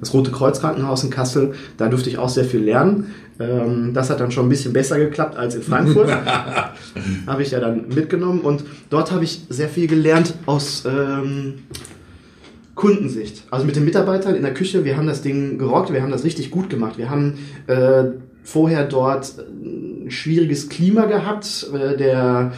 [0.00, 3.08] das Rote Kreuz Krankenhaus in Kassel, da durfte ich auch sehr viel lernen.
[3.40, 6.10] Ähm, das hat dann schon ein bisschen besser geklappt als in Frankfurt.
[7.26, 11.54] habe ich ja dann mitgenommen und dort habe ich sehr viel gelernt aus ähm,
[12.74, 13.44] Kundensicht.
[13.50, 16.24] Also mit den Mitarbeitern in der Küche, wir haben das Ding gerockt, wir haben das
[16.24, 16.98] richtig gut gemacht.
[16.98, 18.04] Wir haben äh,
[18.44, 21.68] vorher dort ein schwieriges Klima gehabt.
[21.74, 22.52] Äh, der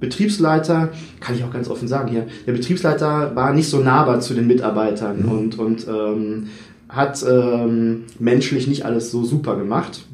[0.00, 0.90] Betriebsleiter,
[1.20, 4.46] kann ich auch ganz offen sagen hier, der Betriebsleiter war nicht so nahbar zu den
[4.46, 5.28] Mitarbeitern mhm.
[5.28, 6.46] und, und ähm,
[6.88, 10.04] hat ähm, menschlich nicht alles so super gemacht.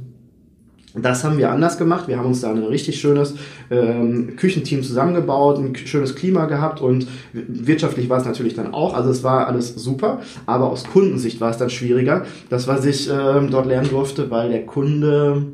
[0.96, 2.07] Das haben wir anders gemacht.
[2.07, 3.35] Wir haben uns da ein richtig schönes
[3.68, 8.94] ähm, Küchenteam zusammengebaut, ein schönes Klima gehabt und wirtschaftlich war es natürlich dann auch.
[8.94, 12.24] Also es war alles super, aber aus Kundensicht war es dann schwieriger.
[12.48, 15.46] Das, was ich ähm, dort lernen durfte, weil der Kunde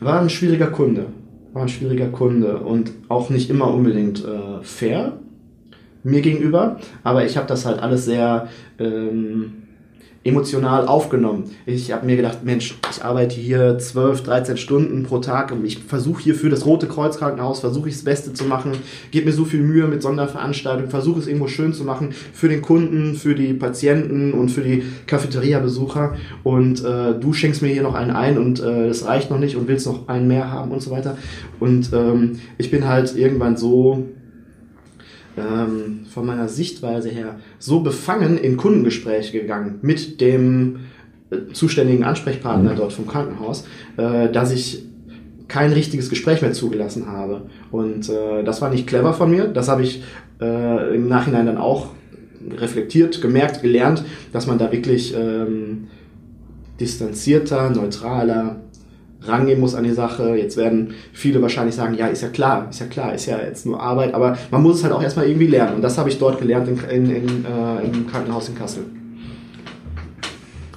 [0.00, 1.06] war ein schwieriger Kunde.
[1.52, 5.18] War ein schwieriger Kunde und auch nicht immer unbedingt äh, fair
[6.02, 6.78] mir gegenüber.
[7.02, 9.65] Aber ich habe das halt alles sehr ähm,
[10.26, 11.50] emotional aufgenommen.
[11.66, 15.78] Ich habe mir gedacht, Mensch, ich arbeite hier 12, 13 Stunden pro Tag und ich
[15.78, 18.72] versuche hier für das Rote Kreuz Krankenhaus, versuche ich das Beste zu machen,
[19.10, 22.62] gebe mir so viel Mühe mit Sonderveranstaltungen, versuche es irgendwo schön zu machen für den
[22.62, 27.94] Kunden, für die Patienten und für die Cafeteria-Besucher und äh, du schenkst mir hier noch
[27.94, 30.82] einen ein und äh, das reicht noch nicht und willst noch einen mehr haben und
[30.82, 31.16] so weiter.
[31.60, 34.06] Und ähm, ich bin halt irgendwann so
[35.36, 40.80] ähm, von meiner Sichtweise her so befangen in Kundengespräche gegangen mit dem
[41.30, 42.76] äh, zuständigen Ansprechpartner mhm.
[42.76, 43.64] dort vom Krankenhaus,
[43.96, 44.84] äh, dass ich
[45.48, 47.42] kein richtiges Gespräch mehr zugelassen habe.
[47.70, 49.46] Und äh, das war nicht clever von mir.
[49.46, 50.02] Das habe ich
[50.40, 51.88] äh, im Nachhinein dann auch
[52.58, 55.88] reflektiert, gemerkt, gelernt, dass man da wirklich ähm,
[56.80, 58.56] distanzierter, neutraler,
[59.28, 60.36] rangehen muss an die Sache.
[60.36, 63.66] Jetzt werden viele wahrscheinlich sagen, ja, ist ja klar, ist ja klar, ist ja jetzt
[63.66, 65.76] nur Arbeit, aber man muss es halt auch erstmal irgendwie lernen.
[65.76, 68.84] Und das habe ich dort gelernt in, in, in äh, im Krankenhaus in Kassel.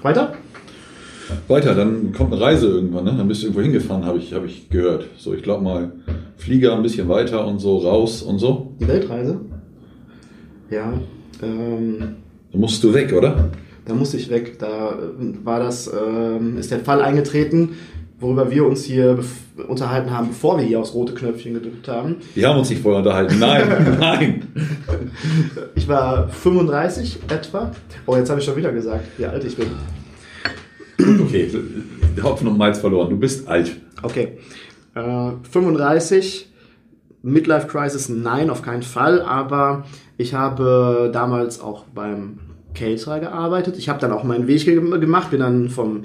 [0.01, 0.33] Weiter?
[1.47, 3.13] Weiter, dann kommt eine Reise irgendwann, ne?
[3.17, 5.05] Dann bist du irgendwo hingefahren, habe ich, hab ich gehört.
[5.17, 5.91] So, ich glaube mal,
[6.37, 8.73] Flieger ein bisschen weiter und so raus und so.
[8.79, 9.39] Die Weltreise?
[10.69, 10.93] Ja.
[11.43, 12.15] Ähm,
[12.51, 13.49] da musst du weg, oder?
[13.85, 14.57] Da musste ich weg.
[14.59, 17.69] Da äh, war das, ähm, ist der Fall eingetreten,
[18.19, 19.19] worüber wir uns hier
[19.67, 22.17] unterhalten haben, bevor wir hier aufs rote Knöpfchen gedrückt haben.
[22.35, 23.39] Wir haben uns nicht vorher unterhalten.
[23.39, 24.47] Nein, nein.
[25.75, 27.71] Ich war 35 etwa.
[28.05, 29.67] Oh, jetzt habe ich schon wieder gesagt, wie alt ich bin.
[31.21, 31.49] Okay,
[32.21, 33.09] Hopfen und Malz verloren.
[33.09, 33.77] Du bist alt.
[34.01, 34.37] Okay.
[34.95, 36.47] Äh, 35.
[37.21, 39.21] Midlife Crisis, nein, auf keinen Fall.
[39.21, 39.83] Aber
[40.17, 42.39] ich habe damals auch beim
[42.73, 43.77] Caterer gearbeitet.
[43.77, 46.03] Ich habe dann auch meinen Weg gemacht, bin dann vom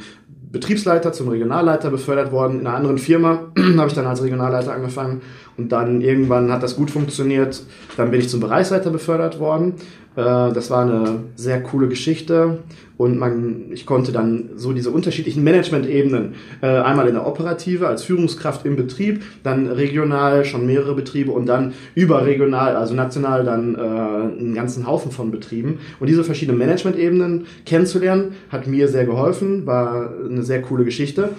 [0.54, 2.60] Betriebsleiter zum Regionalleiter befördert worden.
[2.60, 5.20] In einer anderen Firma habe ich dann als Regionalleiter angefangen
[5.56, 7.62] und dann irgendwann hat das gut funktioniert.
[7.96, 9.74] Dann bin ich zum Bereichsleiter befördert worden.
[10.16, 12.58] Äh, das war eine sehr coole Geschichte
[12.96, 18.04] und man, ich konnte dann so diese unterschiedlichen Management-Ebenen, äh, einmal in der Operative als
[18.04, 23.78] Führungskraft im Betrieb, dann regional schon mehrere Betriebe und dann überregional, also national dann äh,
[23.78, 25.80] einen ganzen Haufen von Betrieben.
[25.98, 31.30] Und diese verschiedenen Management-Ebenen kennenzulernen, hat mir sehr geholfen, war eine sehr coole Geschichte.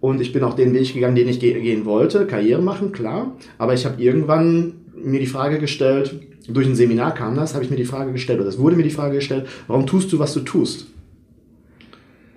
[0.00, 3.36] Und ich bin auch den Weg gegangen, den ich ge gehen wollte, Karriere machen, klar.
[3.58, 7.70] Aber ich habe irgendwann mir die Frage gestellt, durch ein Seminar kam das, habe ich
[7.70, 10.32] mir die Frage gestellt, oder es wurde mir die Frage gestellt, warum tust du, was
[10.34, 10.86] du tust?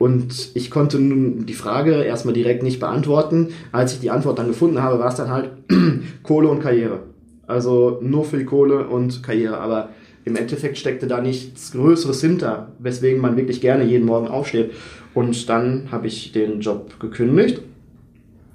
[0.02, 3.50] Und ich konnte nun die Frage erstmal direkt nicht beantworten.
[3.71, 5.52] Als ich die Antwort dann gefunden habe, war es dann halt
[6.24, 7.04] Kohle und Karriere.
[7.45, 9.60] Also nur für die Kohle und Karriere.
[9.60, 9.89] Aber
[10.26, 14.71] im Endeffekt steckte da nichts Größeres hinter, weswegen man wirklich gerne jeden Morgen aufsteht.
[15.13, 17.62] Und dann habe ich den Job gekündigt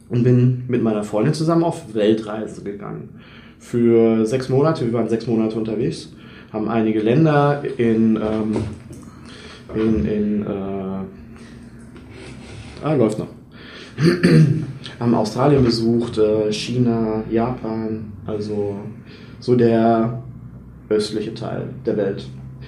[0.08, 3.20] und bin mit meiner Freundin zusammen auf Weltreise gegangen
[3.58, 4.86] für sechs Monate.
[4.86, 6.12] Wir waren sechs Monate unterwegs,
[6.52, 8.56] haben einige Länder in, ähm,
[9.74, 11.04] in, in äh,
[12.84, 13.28] ah, läuft noch.
[15.00, 18.76] haben Australien besucht, äh, China, Japan, also
[19.40, 20.22] so der
[20.88, 22.26] östliche Teil der Welt.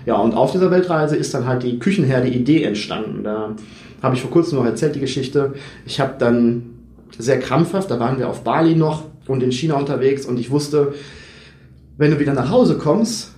[0.09, 3.25] Ja, und auf dieser Weltreise ist dann halt die Küchenherde-Idee entstanden.
[3.25, 3.55] Da
[4.03, 5.53] habe ich vor kurzem noch erzählt, die Geschichte.
[5.85, 6.63] Ich habe dann
[7.19, 10.95] sehr krampfhaft, da waren wir auf Bali noch, und in China unterwegs und ich wusste,
[11.99, 13.35] wenn du wieder nach Hause kommst,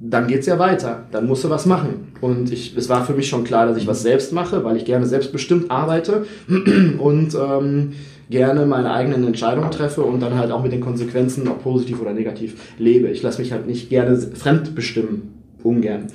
[0.00, 1.04] dann geht's ja weiter.
[1.12, 2.14] Dann musst du was machen.
[2.22, 4.86] Und ich, es war für mich schon klar, dass ich was selbst mache, weil ich
[4.86, 6.24] gerne selbstbestimmt arbeite
[6.98, 7.92] und ähm,
[8.30, 12.14] gerne meine eigenen Entscheidungen treffe und dann halt auch mit den Konsequenzen, ob positiv oder
[12.14, 13.08] negativ, lebe.
[13.08, 15.39] Ich lasse mich halt nicht gerne fremd bestimmen.
[15.62, 16.06] Ungern.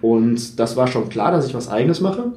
[0.00, 2.32] Und das war schon klar, dass ich was eigenes mache.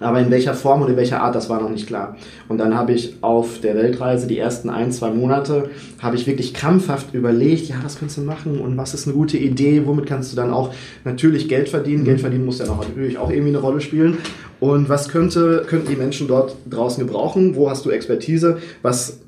[0.00, 2.16] Aber in welcher Form und in welcher Art, das war noch nicht klar.
[2.48, 5.68] Und dann habe ich auf der Weltreise die ersten ein, zwei Monate,
[6.00, 9.36] habe ich wirklich krampfhaft überlegt, ja, was kannst du machen und was ist eine gute
[9.36, 10.72] Idee, womit kannst du dann auch
[11.04, 12.04] natürlich Geld verdienen.
[12.04, 14.16] Geld verdienen muss ja noch natürlich auch irgendwie eine Rolle spielen.
[14.58, 17.54] Und was könnte, könnten die Menschen dort draußen gebrauchen?
[17.54, 18.56] Wo hast du Expertise?
[18.80, 19.20] Was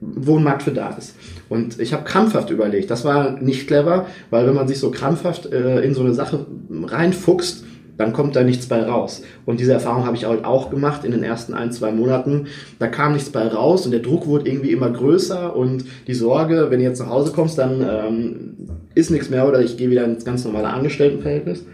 [0.00, 1.14] wo ein Markt für da ist.
[1.48, 5.52] Und ich habe krampfhaft überlegt, das war nicht clever, weil wenn man sich so krampfhaft
[5.52, 7.64] äh, in so eine Sache reinfuchst,
[7.98, 9.22] dann kommt da nichts bei raus.
[9.44, 12.46] Und diese Erfahrung habe ich halt auch gemacht in den ersten ein, zwei Monaten.
[12.78, 16.68] Da kam nichts bei raus und der Druck wurde irgendwie immer größer und die Sorge,
[16.70, 18.56] wenn du jetzt nach Hause kommst, dann ähm,
[18.94, 21.64] ist nichts mehr oder ich gehe wieder ins ganz normale Angestelltenverhältnis.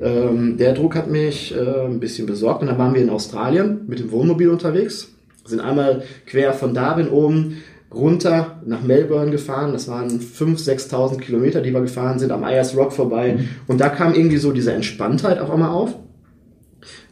[0.00, 3.80] Ähm, der Druck hat mich äh, ein bisschen besorgt und dann waren wir in Australien
[3.88, 5.12] mit dem Wohnmobil unterwegs,
[5.44, 7.62] sind einmal quer von Darwin oben
[7.94, 9.72] runter nach Melbourne gefahren.
[9.72, 13.38] Das waren 5.000, 6.000 Kilometer, die wir gefahren sind, am Ayers Rock vorbei.
[13.38, 13.48] Mhm.
[13.66, 15.94] Und da kam irgendwie so diese Entspanntheit auch einmal auf.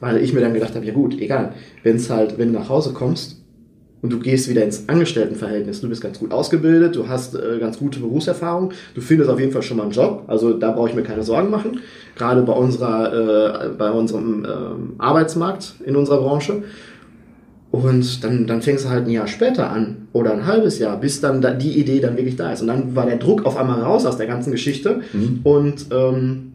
[0.01, 2.69] Weil ich mir dann gedacht habe, ja gut, egal, wenn es halt, wenn du nach
[2.69, 3.43] Hause kommst
[4.03, 7.79] und du gehst wieder ins Angestelltenverhältnis, du bist ganz gut ausgebildet, du hast äh, ganz
[7.79, 10.95] gute Berufserfahrung, du findest auf jeden Fall schon mal einen Job, also da brauche ich
[10.95, 11.81] mir keine Sorgen machen,
[12.15, 14.49] gerade bei unserer, äh, bei unserem äh,
[14.99, 16.63] Arbeitsmarkt in unserer Branche.
[17.85, 21.21] Und dann, dann fängst du halt ein Jahr später an oder ein halbes Jahr, bis
[21.21, 22.63] dann da die Idee dann wirklich da ist.
[22.63, 25.03] Und dann war der Druck auf einmal raus aus der ganzen Geschichte.
[25.13, 25.41] Mhm.
[25.45, 26.53] Und ähm,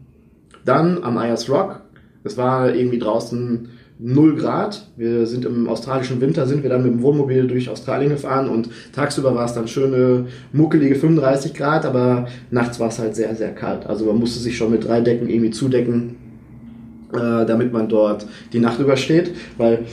[0.64, 1.80] dann am Ayers Rock,
[2.24, 4.88] es war irgendwie draußen 0 Grad.
[4.96, 8.68] Wir sind im australischen Winter, sind wir dann mit dem Wohnmobil durch Australien gefahren und
[8.92, 13.54] tagsüber war es dann schöne, muckelige 35 Grad, aber nachts war es halt sehr, sehr
[13.54, 13.86] kalt.
[13.86, 16.16] Also man musste sich schon mit drei Decken irgendwie zudecken,
[17.12, 19.84] äh, damit man dort die Nacht übersteht, weil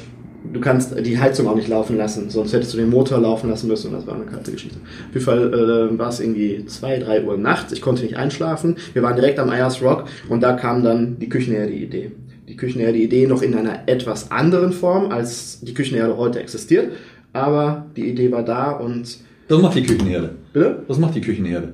[0.53, 3.67] du kannst die Heizung auch nicht laufen lassen, sonst hättest du den Motor laufen lassen
[3.67, 4.77] müssen und das war eine kalte Geschichte.
[4.77, 8.77] Auf jeden Fall äh, war es irgendwie zwei, drei Uhr nachts, ich konnte nicht einschlafen,
[8.93, 12.11] wir waren direkt am Ayers Rock und da kam dann die Küchenherde Idee.
[12.47, 16.91] Die Küchenherde Idee noch in einer etwas anderen Form, als die Küchenherde heute existiert,
[17.33, 19.19] aber die Idee war da und...
[19.47, 20.31] Was macht die Küchenherde?
[20.53, 20.83] Bitte?
[20.87, 21.73] Was macht die Küchenherde?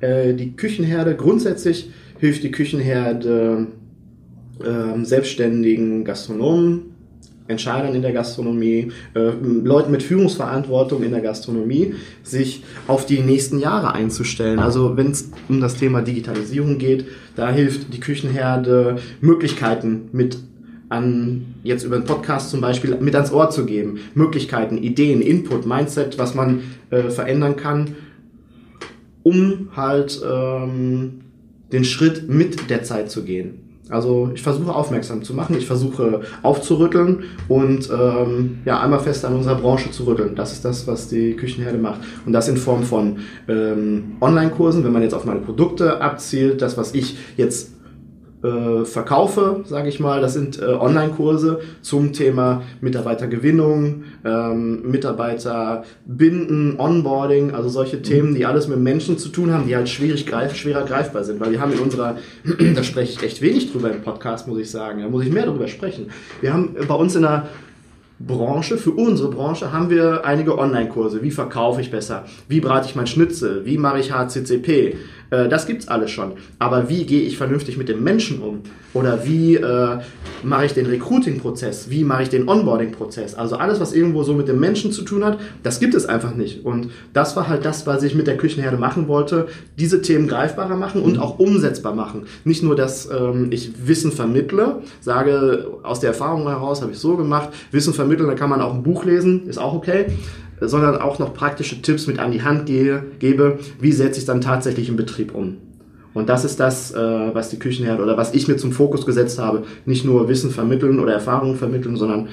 [0.00, 3.68] Äh, die Küchenherde, grundsätzlich hilft die Küchenherde
[4.60, 6.91] äh, selbstständigen Gastronomen,
[7.48, 13.58] Entscheidern in der Gastronomie, äh, Leuten mit Führungsverantwortung in der Gastronomie, sich auf die nächsten
[13.58, 14.58] Jahre einzustellen.
[14.58, 20.38] Also wenn es um das Thema Digitalisierung geht, da hilft die Küchenherde, Möglichkeiten mit
[20.88, 23.98] an, jetzt über einen Podcast zum Beispiel, mit ans Ohr zu geben.
[24.14, 27.96] Möglichkeiten, Ideen, Input, Mindset, was man äh, verändern kann,
[29.22, 31.22] um halt ähm,
[31.72, 33.61] den Schritt mit der Zeit zu gehen.
[33.92, 39.34] Also ich versuche aufmerksam zu machen, ich versuche aufzurütteln und ähm, ja einmal fest an
[39.34, 40.34] unserer Branche zu rütteln.
[40.34, 42.00] Das ist das, was die Küchenherde macht.
[42.26, 46.76] Und das in Form von ähm, Online-Kursen, wenn man jetzt auf meine Produkte abzielt, das,
[46.76, 47.71] was ich jetzt
[48.42, 50.20] äh, verkaufe, sage ich mal.
[50.20, 58.68] Das sind äh, Online-Kurse zum Thema Mitarbeitergewinnung, ähm, Mitarbeiterbinden, Onboarding, also solche Themen, die alles
[58.68, 61.40] mit Menschen zu tun haben, die halt schwierig greif, schwerer greifbar sind.
[61.40, 62.16] Weil wir haben in unserer,
[62.74, 65.02] da spreche ich echt wenig drüber im Podcast, muss ich sagen.
[65.02, 66.06] Da muss ich mehr darüber sprechen.
[66.40, 67.46] Wir haben bei uns in der
[68.26, 71.22] Branche, für unsere Branche haben wir einige Online-Kurse.
[71.22, 72.24] Wie verkaufe ich besser?
[72.48, 73.64] Wie brate ich mein Schnitzel?
[73.64, 74.96] Wie mache ich HCCP?
[75.32, 76.32] Äh, das gibt's alles schon.
[76.58, 78.60] Aber wie gehe ich vernünftig mit dem Menschen um?
[78.94, 79.98] Oder wie äh,
[80.42, 81.88] mache ich den Recruiting-Prozess?
[81.88, 83.34] Wie mache ich den Onboarding-Prozess?
[83.34, 86.34] Also alles, was irgendwo so mit dem Menschen zu tun hat, das gibt es einfach
[86.34, 86.64] nicht.
[86.64, 89.48] Und das war halt das, was ich mit der Küchenherde machen wollte.
[89.78, 92.26] Diese Themen greifbarer machen und auch umsetzbar machen.
[92.44, 97.16] Nicht nur, dass ähm, ich Wissen vermittle, sage, aus der Erfahrung heraus habe ich so
[97.16, 100.06] gemacht, Wissen vermitteln, da kann man auch ein Buch lesen, ist auch okay
[100.68, 104.24] sondern auch noch praktische Tipps mit an die Hand gehe, gebe, wie setze ich es
[104.26, 105.56] dann tatsächlich im Betrieb um.
[106.14, 109.38] Und das ist das, äh, was die Küchenherde oder was ich mir zum Fokus gesetzt
[109.38, 109.64] habe.
[109.86, 112.28] Nicht nur Wissen vermitteln oder Erfahrungen vermitteln, sondern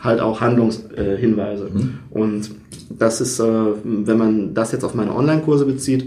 [0.00, 1.70] halt auch Handlungshinweise.
[1.72, 1.98] Mhm.
[2.10, 2.50] Und
[2.90, 3.44] das ist, äh,
[3.84, 6.06] wenn man das jetzt auf meine Online-Kurse bezieht,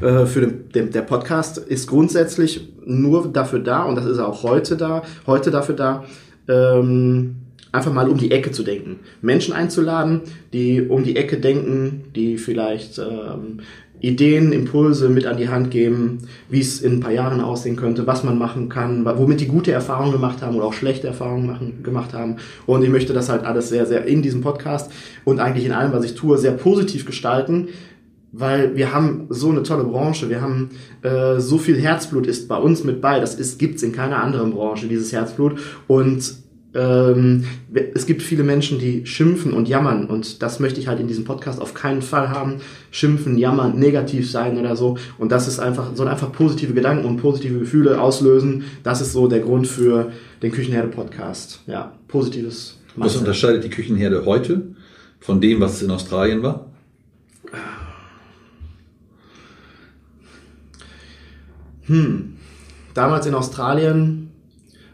[0.00, 4.42] äh, für den, den, der Podcast ist grundsätzlich nur dafür da, und das ist auch
[4.42, 6.04] heute da, heute dafür da,
[6.48, 7.36] ähm,
[7.74, 9.00] einfach mal um die Ecke zu denken.
[9.20, 13.60] Menschen einzuladen, die um die Ecke denken, die vielleicht ähm,
[14.00, 16.18] Ideen, Impulse mit an die Hand geben,
[16.50, 19.72] wie es in ein paar Jahren aussehen könnte, was man machen kann, womit die gute
[19.72, 22.36] Erfahrungen gemacht haben oder auch schlechte Erfahrungen machen, gemacht haben.
[22.66, 24.92] Und ich möchte das halt alles sehr, sehr in diesem Podcast
[25.24, 27.68] und eigentlich in allem, was ich tue, sehr positiv gestalten,
[28.30, 30.70] weil wir haben so eine tolle Branche, wir haben
[31.02, 34.50] äh, so viel Herzblut ist bei uns mit bei, das ist, gibt's in keiner anderen
[34.50, 35.58] Branche, dieses Herzblut.
[35.86, 36.43] Und
[36.74, 37.44] ähm,
[37.94, 41.24] es gibt viele Menschen, die schimpfen und jammern und das möchte ich halt in diesem
[41.24, 42.56] Podcast auf keinen Fall haben.
[42.90, 44.98] Schimpfen, jammern, negativ sein oder so.
[45.16, 48.64] Und das ist einfach, soll einfach positive Gedanken und positive Gefühle auslösen.
[48.82, 50.10] Das ist so der Grund für
[50.42, 51.60] den Küchenherde-Podcast.
[51.66, 52.78] Ja, positives.
[52.96, 54.74] Was unterscheidet die Küchenherde heute
[55.20, 56.66] von dem, was es in Australien war?
[61.86, 62.34] Hm.
[62.94, 64.30] Damals in Australien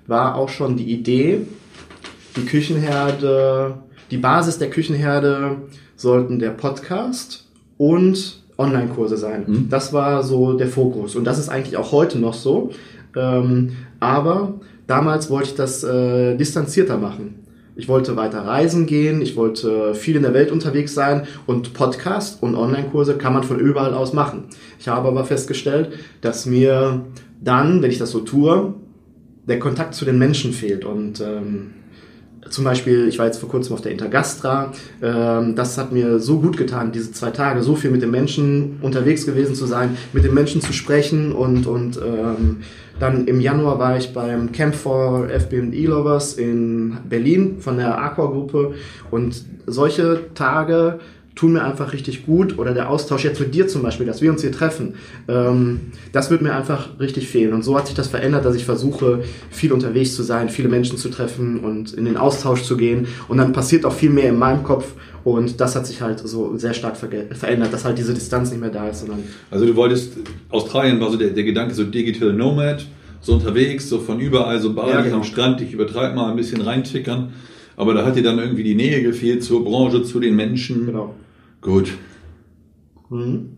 [0.07, 1.47] war auch schon die Idee,
[2.37, 3.79] die Küchenherde,
[4.11, 5.57] die Basis der Küchenherde
[5.97, 9.45] sollten der Podcast und Online-Kurse sein.
[9.47, 9.69] Mhm.
[9.71, 11.16] Das war so der Fokus.
[11.16, 12.71] Und das ist eigentlich auch heute noch so.
[13.16, 17.37] Ähm, aber damals wollte ich das äh, distanzierter machen.
[17.77, 22.43] Ich wollte weiter reisen gehen, ich wollte viel in der Welt unterwegs sein und Podcast
[22.43, 24.45] und Online-Kurse kann man von überall aus machen.
[24.79, 27.07] Ich habe aber festgestellt, dass mir
[27.40, 28.75] dann, wenn ich das so tue,
[29.49, 31.71] der Kontakt zu den Menschen fehlt und ähm,
[32.48, 34.72] zum Beispiel, ich war jetzt vor kurzem auf der Intergastra,
[35.03, 38.79] ähm, das hat mir so gut getan, diese zwei Tage, so viel mit den Menschen
[38.81, 42.62] unterwegs gewesen zu sein, mit den Menschen zu sprechen und, und ähm,
[43.00, 48.74] dann im Januar war ich beim Camp for FB&E Lovers in Berlin von der Aqua-Gruppe.
[49.11, 51.00] Und solche Tage
[51.40, 54.31] tun mir einfach richtig gut oder der Austausch jetzt mit dir zum Beispiel, dass wir
[54.31, 55.81] uns hier treffen, ähm,
[56.12, 57.55] das wird mir einfach richtig fehlen.
[57.55, 60.98] Und so hat sich das verändert, dass ich versuche, viel unterwegs zu sein, viele Menschen
[60.98, 63.09] zu treffen und in den Austausch zu gehen.
[63.26, 64.92] Und dann passiert auch viel mehr in meinem Kopf.
[65.24, 68.68] Und das hat sich halt so sehr stark verändert, dass halt diese Distanz nicht mehr
[68.68, 69.00] da ist.
[69.00, 70.12] Sondern also du wolltest,
[70.50, 72.85] Australien war so der, der Gedanke, so Digital Nomad,
[73.22, 75.16] so unterwegs, so von überall, so Bali ja, genau.
[75.16, 77.33] am Strand, ich übertreibe mal ein bisschen reintickern.
[77.79, 80.85] Aber da hat dir dann irgendwie die Nähe gefehlt zur Branche, zu den Menschen.
[80.85, 81.14] Genau.
[81.61, 81.96] Gut.
[83.09, 83.57] Mhm.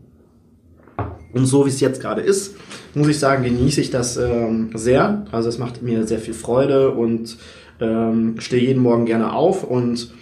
[1.32, 2.56] Und so wie es jetzt gerade ist,
[2.94, 5.24] muss ich sagen, genieße ich das ähm, sehr.
[5.32, 7.38] Also es macht mir sehr viel Freude und
[7.80, 9.64] ähm, stehe jeden Morgen gerne auf.
[9.64, 10.12] Und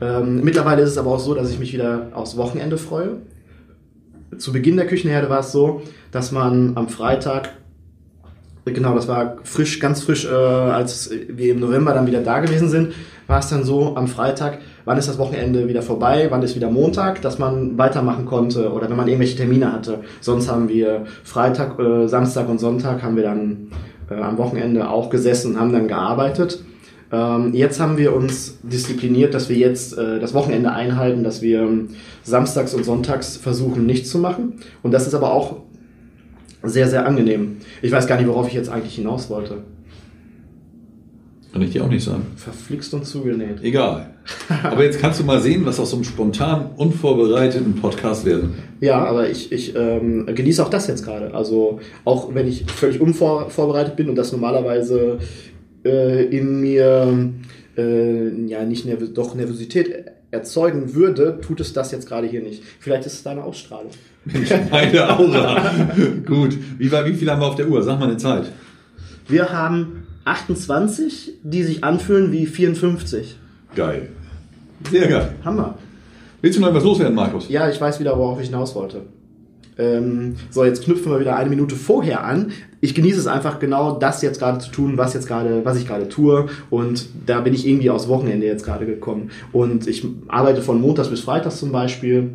[0.00, 3.18] ähm, mittlerweile ist es aber auch so, dass ich mich wieder aufs Wochenende freue.
[4.38, 7.50] Zu Beginn der Küchenherde war es so, dass man am Freitag
[8.72, 12.68] Genau, das war frisch, ganz frisch, äh, als wir im November dann wieder da gewesen
[12.68, 12.94] sind,
[13.28, 16.70] war es dann so am Freitag, wann ist das Wochenende wieder vorbei, wann ist wieder
[16.70, 19.98] Montag, dass man weitermachen konnte oder wenn man irgendwelche Termine hatte.
[20.22, 23.68] Sonst haben wir Freitag, äh, Samstag und Sonntag haben wir dann
[24.10, 26.64] äh, am Wochenende auch gesessen und haben dann gearbeitet.
[27.12, 31.68] Ähm, jetzt haben wir uns diszipliniert, dass wir jetzt äh, das Wochenende einhalten, dass wir
[32.22, 34.54] samstags und sonntags versuchen, nichts zu machen.
[34.82, 35.56] Und das ist aber auch
[36.62, 37.58] sehr, sehr angenehm.
[37.82, 39.64] Ich weiß gar nicht, worauf ich jetzt eigentlich hinaus wollte.
[41.52, 42.22] Kann ich dir auch nicht sagen.
[42.36, 43.62] Verflixt und zugenäht.
[43.62, 44.15] Egal.
[44.62, 48.54] Aber jetzt kannst du mal sehen, was aus so einem spontan unvorbereiteten Podcast werden.
[48.80, 51.32] Ja, aber ich, ich ähm, genieße auch das jetzt gerade.
[51.34, 55.18] Also auch wenn ich völlig unvorbereitet bin und das normalerweise
[55.84, 57.32] äh, in mir
[57.76, 62.62] äh, ja nicht nerv doch Nervosität erzeugen würde, tut es das jetzt gerade hier nicht.
[62.80, 63.90] Vielleicht ist es deine Ausstrahlung.
[64.70, 65.72] Meine Aura.
[66.26, 66.58] Gut.
[66.78, 67.82] Wie, wie viel haben wir auf der Uhr?
[67.82, 68.50] Sag mal eine Zeit.
[69.28, 73.36] Wir haben 28, die sich anfühlen wie 54.
[73.76, 74.08] Geil.
[74.90, 75.34] Sehr geil.
[75.44, 75.74] Hammer.
[76.42, 77.48] Willst du noch etwas loswerden, Markus?
[77.48, 79.02] Ja, ich weiß wieder, worauf ich hinaus wollte.
[79.78, 82.52] Ähm, so, jetzt knüpfen wir wieder eine Minute vorher an.
[82.80, 85.86] Ich genieße es einfach genau, das jetzt gerade zu tun, was jetzt gerade, was ich
[85.86, 86.46] gerade tue.
[86.70, 89.30] Und da bin ich irgendwie aus Wochenende jetzt gerade gekommen.
[89.52, 92.30] Und ich arbeite von Montags bis Freitags zum Beispiel.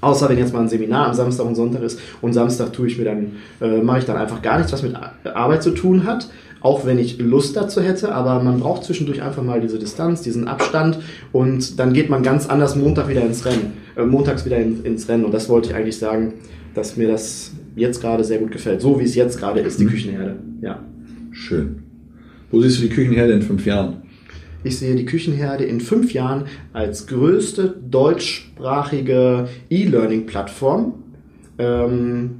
[0.00, 2.98] Außer wenn jetzt mal ein Seminar am Samstag und Sonntag ist und Samstag tue ich
[2.98, 4.94] mir dann, äh, mache ich dann einfach gar nichts, was mit
[5.24, 6.28] Arbeit zu tun hat.
[6.60, 10.48] Auch wenn ich Lust dazu hätte, aber man braucht zwischendurch einfach mal diese Distanz, diesen
[10.48, 10.98] Abstand
[11.32, 15.08] und dann geht man ganz anders Montag wieder ins Rennen, äh, montags wieder in, ins
[15.08, 16.34] Rennen und das wollte ich eigentlich sagen,
[16.74, 19.84] dass mir das jetzt gerade sehr gut gefällt, so wie es jetzt gerade ist, die
[19.84, 19.88] Mhm.
[19.90, 20.36] Küchenherde.
[20.60, 20.82] Ja.
[21.30, 21.82] Schön.
[22.50, 23.98] Wo siehst du die Küchenherde in fünf Jahren?
[24.64, 30.94] Ich sehe die Küchenherde in fünf Jahren als größte deutschsprachige E-Learning-Plattform.
[31.58, 32.30] Ähm,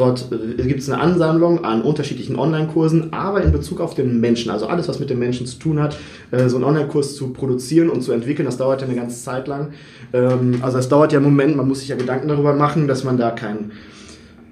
[0.00, 4.50] dort äh, gibt es eine Ansammlung an unterschiedlichen Online-Kursen, aber in Bezug auf den Menschen,
[4.50, 5.96] also alles, was mit dem Menschen zu tun hat,
[6.30, 9.46] äh, so einen Online-Kurs zu produzieren und zu entwickeln, das dauert ja eine ganze Zeit
[9.46, 9.68] lang.
[10.12, 13.04] Ähm, also es dauert ja einen Moment, man muss sich ja Gedanken darüber machen, dass
[13.04, 13.72] man da keinen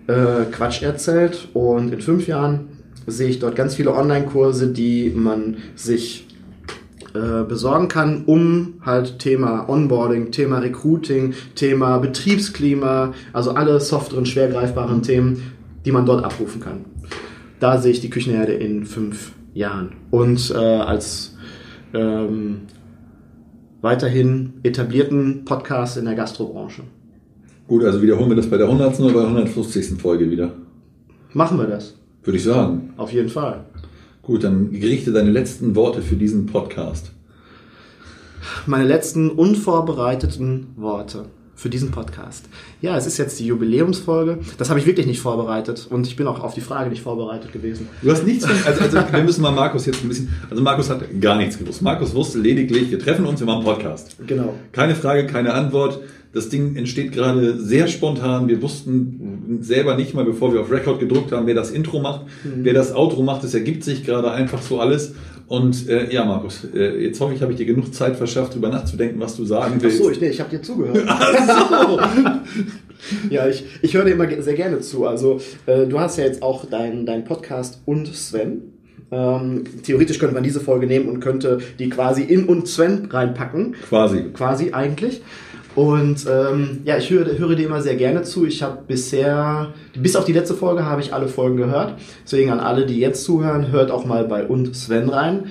[0.06, 1.48] äh, Quatsch erzählt.
[1.54, 2.68] Und in fünf Jahren
[3.06, 6.27] sehe ich dort ganz viele Online-Kurse, die man sich
[7.18, 14.48] äh, besorgen kann, um halt Thema Onboarding, Thema Recruiting, Thema Betriebsklima, also alle softeren, schwer
[14.48, 15.42] greifbaren Themen,
[15.85, 16.85] die man dort abrufen kann.
[17.61, 19.92] Da sehe ich die Küchenherde in fünf Jahren.
[20.11, 21.37] Und äh, als
[21.92, 22.61] ähm,
[23.81, 26.83] weiterhin etablierten Podcast in der Gastrobranche.
[27.66, 29.00] Gut, also wiederholen wir das bei der 100.
[29.00, 30.00] oder bei der 150.
[30.00, 30.52] Folge wieder?
[31.33, 31.94] Machen wir das.
[32.22, 32.94] Würde ich sagen.
[32.96, 33.64] Auf jeden Fall.
[34.28, 37.12] Gut, dann gerichte deine letzten Worte für diesen Podcast.
[38.66, 42.44] meine letzten unvorbereiteten Worte für diesen Podcast.
[42.82, 44.40] Ja, es ist jetzt die Jubiläumsfolge.
[44.58, 47.54] Das habe ich wirklich nicht vorbereitet und ich bin auch auf die Frage nicht vorbereitet
[47.54, 47.88] gewesen.
[48.02, 51.00] Du hast nichts, also, also wir müssen mal Markus jetzt ein bisschen, also Markus hat
[51.22, 51.80] gar nichts gewusst.
[51.80, 54.14] Markus wusste lediglich, wir treffen uns, wir machen einen Podcast.
[54.26, 54.52] Genau.
[54.72, 56.00] Keine Frage, keine Antwort.
[56.32, 58.48] Das Ding entsteht gerade sehr spontan.
[58.48, 62.26] Wir wussten selber nicht mal, bevor wir auf Record gedruckt haben, wer das Intro macht,
[62.44, 63.44] wer das Outro macht.
[63.44, 65.14] Das ergibt sich gerade einfach so alles.
[65.48, 68.68] Und äh, ja, Markus, äh, jetzt hoffe ich, habe ich dir genug Zeit verschafft, darüber
[68.68, 69.96] nachzudenken, was du sagen Ach willst.
[69.96, 70.98] so, ich, nee, ich habe dir zugehört.
[71.88, 72.00] so.
[73.30, 75.06] ja, ich, ich höre dir immer sehr gerne zu.
[75.06, 78.74] Also äh, du hast ja jetzt auch deinen dein Podcast und Sven.
[79.10, 83.74] Ähm, theoretisch könnte man diese Folge nehmen und könnte die quasi in und Sven reinpacken.
[83.88, 84.24] Quasi.
[84.34, 85.22] quasi eigentlich.
[85.74, 88.46] Und ähm, ja, ich höre, höre dir immer sehr gerne zu.
[88.46, 91.94] Ich habe bisher, bis auf die letzte Folge, habe ich alle Folgen gehört.
[92.24, 95.44] Deswegen an alle, die jetzt zuhören, hört auch mal bei und Sven rein.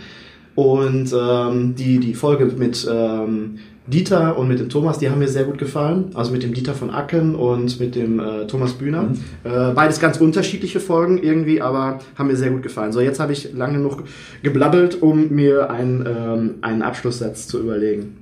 [0.56, 5.30] Und ähm, die, die Folge mit ähm, Dieter und mit dem Thomas, die haben mir
[5.30, 6.10] sehr gut gefallen.
[6.14, 9.12] Also mit dem Dieter von Acken und mit dem äh, Thomas Bühner.
[9.46, 12.92] Äh, beides ganz unterschiedliche Folgen irgendwie, aber haben mir sehr gut gefallen.
[12.92, 14.04] So, jetzt habe ich lange genug
[14.44, 18.18] geblabbelt, um mir einen, ähm, einen Abschlusssatz zu überlegen.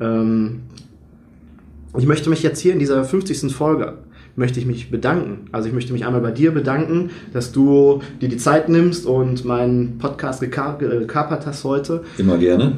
[0.00, 0.62] Ähm,
[1.98, 3.52] ich möchte mich jetzt hier in dieser 50.
[3.54, 3.98] Folge
[4.36, 5.46] möchte ich mich bedanken.
[5.52, 9.44] Also ich möchte mich einmal bei dir bedanken, dass du dir die Zeit nimmst und
[9.44, 12.02] meinen Podcast geka- gekapert hast heute.
[12.18, 12.76] Immer gerne.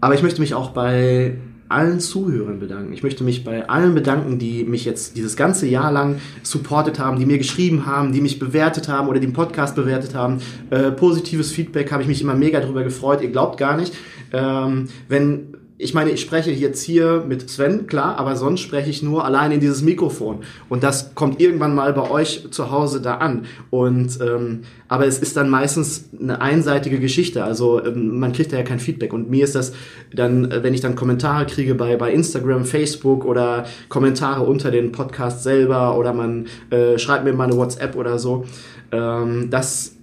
[0.00, 1.34] Aber ich möchte mich auch bei
[1.68, 2.92] allen Zuhörern bedanken.
[2.92, 7.18] Ich möchte mich bei allen bedanken, die mich jetzt dieses ganze Jahr lang supportet haben,
[7.18, 10.38] die mir geschrieben haben, die mich bewertet haben oder den Podcast bewertet haben.
[10.70, 13.20] Äh, positives Feedback habe ich mich immer mega drüber gefreut.
[13.20, 13.92] Ihr glaubt gar nicht,
[14.32, 19.02] ähm, wenn ich meine, ich spreche jetzt hier mit Sven, klar, aber sonst spreche ich
[19.02, 20.38] nur allein in dieses Mikrofon.
[20.70, 23.44] Und das kommt irgendwann mal bei euch zu Hause da an.
[23.68, 27.44] Und ähm, aber es ist dann meistens eine einseitige Geschichte.
[27.44, 29.12] Also ähm, man kriegt da ja kein Feedback.
[29.12, 29.74] Und mir ist das
[30.14, 34.92] dann, äh, wenn ich dann Kommentare kriege bei, bei Instagram, Facebook oder Kommentare unter den
[34.92, 38.46] Podcast selber oder man äh, schreibt mir mal eine WhatsApp oder so,
[38.92, 39.95] ähm, das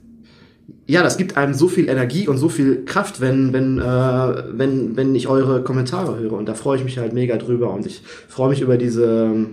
[0.85, 4.97] ja, das gibt einem so viel Energie und so viel Kraft, wenn, wenn, äh, wenn,
[4.97, 6.33] wenn ich eure Kommentare höre.
[6.33, 7.73] Und da freue ich mich halt mega drüber.
[7.73, 9.45] Und ich freue mich über diese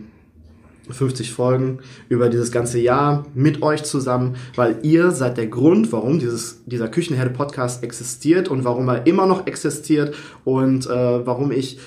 [0.89, 6.19] 50 Folgen, über dieses ganze Jahr mit euch zusammen, weil ihr seid der Grund, warum
[6.19, 10.15] dieses, dieser Küchenherde-Podcast existiert und warum er immer noch existiert
[10.45, 11.79] und äh, warum ich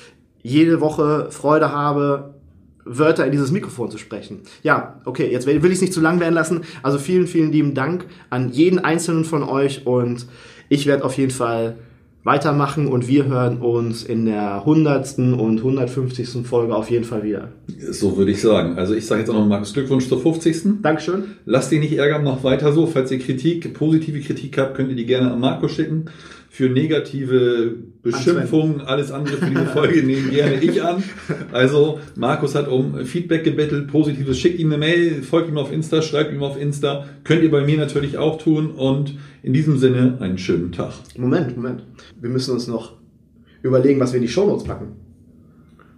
[0.42, 2.33] jede Woche Freude habe,
[2.86, 4.42] Wörter in dieses Mikrofon zu sprechen.
[4.62, 6.62] Ja, okay, jetzt will ich es nicht zu lang werden lassen.
[6.82, 10.26] Also vielen, vielen lieben Dank an jeden einzelnen von euch und
[10.70, 11.78] ich werde auf jeden Fall
[12.24, 15.18] weitermachen und wir hören uns in der 100.
[15.18, 16.48] und 150.
[16.48, 17.50] Folge auf jeden Fall wieder.
[17.90, 18.78] So würde ich sagen.
[18.78, 20.82] Also ich sage jetzt auch noch Markus Glückwunsch zur 50.
[20.82, 21.24] Dankeschön.
[21.46, 22.88] Lasst dich nicht ärgern, noch weiter so.
[22.88, 26.06] Falls ihr Kritik, positive Kritik habt, könnt ihr die gerne an Markus schicken.
[26.54, 31.04] Für negative Beschimpfungen, alles andere für diese Folge nehme gerne ich an.
[31.52, 36.04] Also Markus hat um Feedback gebettelt, positives, schickt ihm eine Mail, folgt ihm auf Insta,
[36.04, 37.08] schreibt ihm auf Insta.
[37.24, 40.94] Könnt ihr bei mir natürlich auch tun und in diesem Sinne einen schönen Tag.
[41.18, 41.86] Moment, Moment.
[42.22, 42.98] Wir müssen uns noch
[43.64, 44.90] überlegen, was wir in die Shownotes packen.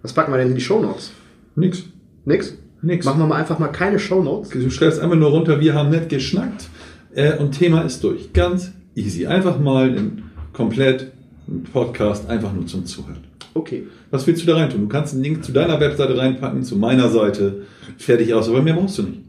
[0.00, 1.12] Was packen wir denn in die Shownotes?
[1.54, 1.82] Nix.
[2.24, 2.56] Nix?
[2.80, 3.04] Nix.
[3.04, 4.48] Machen wir mal einfach mal keine Shownotes.
[4.48, 6.70] Du schreibst einfach nur runter, wir haben nett geschnackt
[7.14, 8.32] äh, und Thema ist durch.
[8.32, 9.26] Ganz easy.
[9.26, 10.22] Einfach mal in
[10.56, 11.12] komplett
[11.46, 13.24] einen Podcast einfach nur zum Zuhören.
[13.54, 13.86] Okay.
[14.10, 14.82] Was willst du da rein tun?
[14.82, 17.62] Du kannst einen Link zu deiner Webseite reinpacken, zu meiner Seite.
[17.98, 19.20] Fertig aus, aber mehr brauchst du nicht.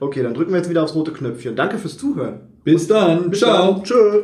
[0.00, 1.56] Okay, dann drücken wir jetzt wieder aufs rote Knöpfchen.
[1.56, 2.40] Danke fürs Zuhören.
[2.64, 3.32] Bis dann.
[3.32, 3.74] Ciao.
[3.74, 3.84] Dann.
[3.84, 4.22] Tschö.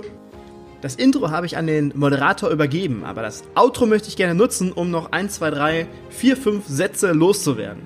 [0.80, 4.72] Das Intro habe ich an den Moderator übergeben, aber das Outro möchte ich gerne nutzen,
[4.72, 7.82] um noch 1, 2, 3, 4, 5 Sätze loszuwerden.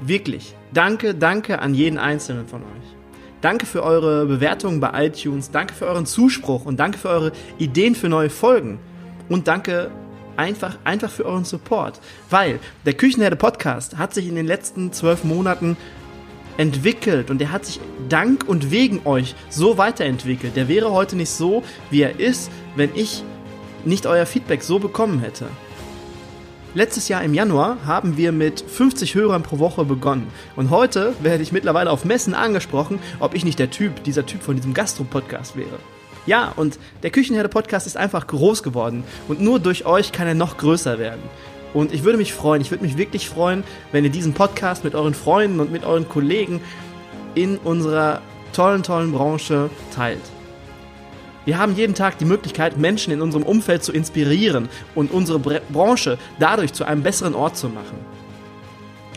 [0.00, 2.99] Wirklich, danke, danke an jeden einzelnen von euch.
[3.40, 7.94] Danke für eure Bewertungen bei iTunes, danke für euren Zuspruch und danke für eure Ideen
[7.94, 8.78] für neue Folgen.
[9.30, 9.90] Und danke
[10.36, 12.00] einfach, einfach für euren Support.
[12.28, 15.76] Weil der Küchenherde Podcast hat sich in den letzten zwölf Monaten
[16.58, 17.80] entwickelt und der hat sich
[18.10, 20.56] dank und wegen euch so weiterentwickelt.
[20.56, 23.24] Der wäre heute nicht so, wie er ist, wenn ich
[23.86, 25.46] nicht euer Feedback so bekommen hätte.
[26.72, 30.28] Letztes Jahr im Januar haben wir mit 50 Hörern pro Woche begonnen.
[30.54, 34.40] Und heute werde ich mittlerweile auf Messen angesprochen, ob ich nicht der Typ, dieser Typ
[34.40, 35.80] von diesem Gastro-Podcast wäre.
[36.26, 39.02] Ja, und der Küchenherde-Podcast ist einfach groß geworden.
[39.26, 41.22] Und nur durch euch kann er noch größer werden.
[41.74, 44.94] Und ich würde mich freuen, ich würde mich wirklich freuen, wenn ihr diesen Podcast mit
[44.94, 46.60] euren Freunden und mit euren Kollegen
[47.34, 50.22] in unserer tollen, tollen Branche teilt.
[51.44, 55.62] Wir haben jeden Tag die Möglichkeit, Menschen in unserem Umfeld zu inspirieren und unsere Bre
[55.72, 57.98] Branche dadurch zu einem besseren Ort zu machen.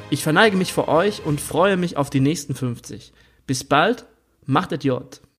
[0.10, 3.12] Ich verneige mich vor euch und freue mich auf die nächsten 50.
[3.46, 4.06] Bis bald,
[4.46, 5.20] macht es J.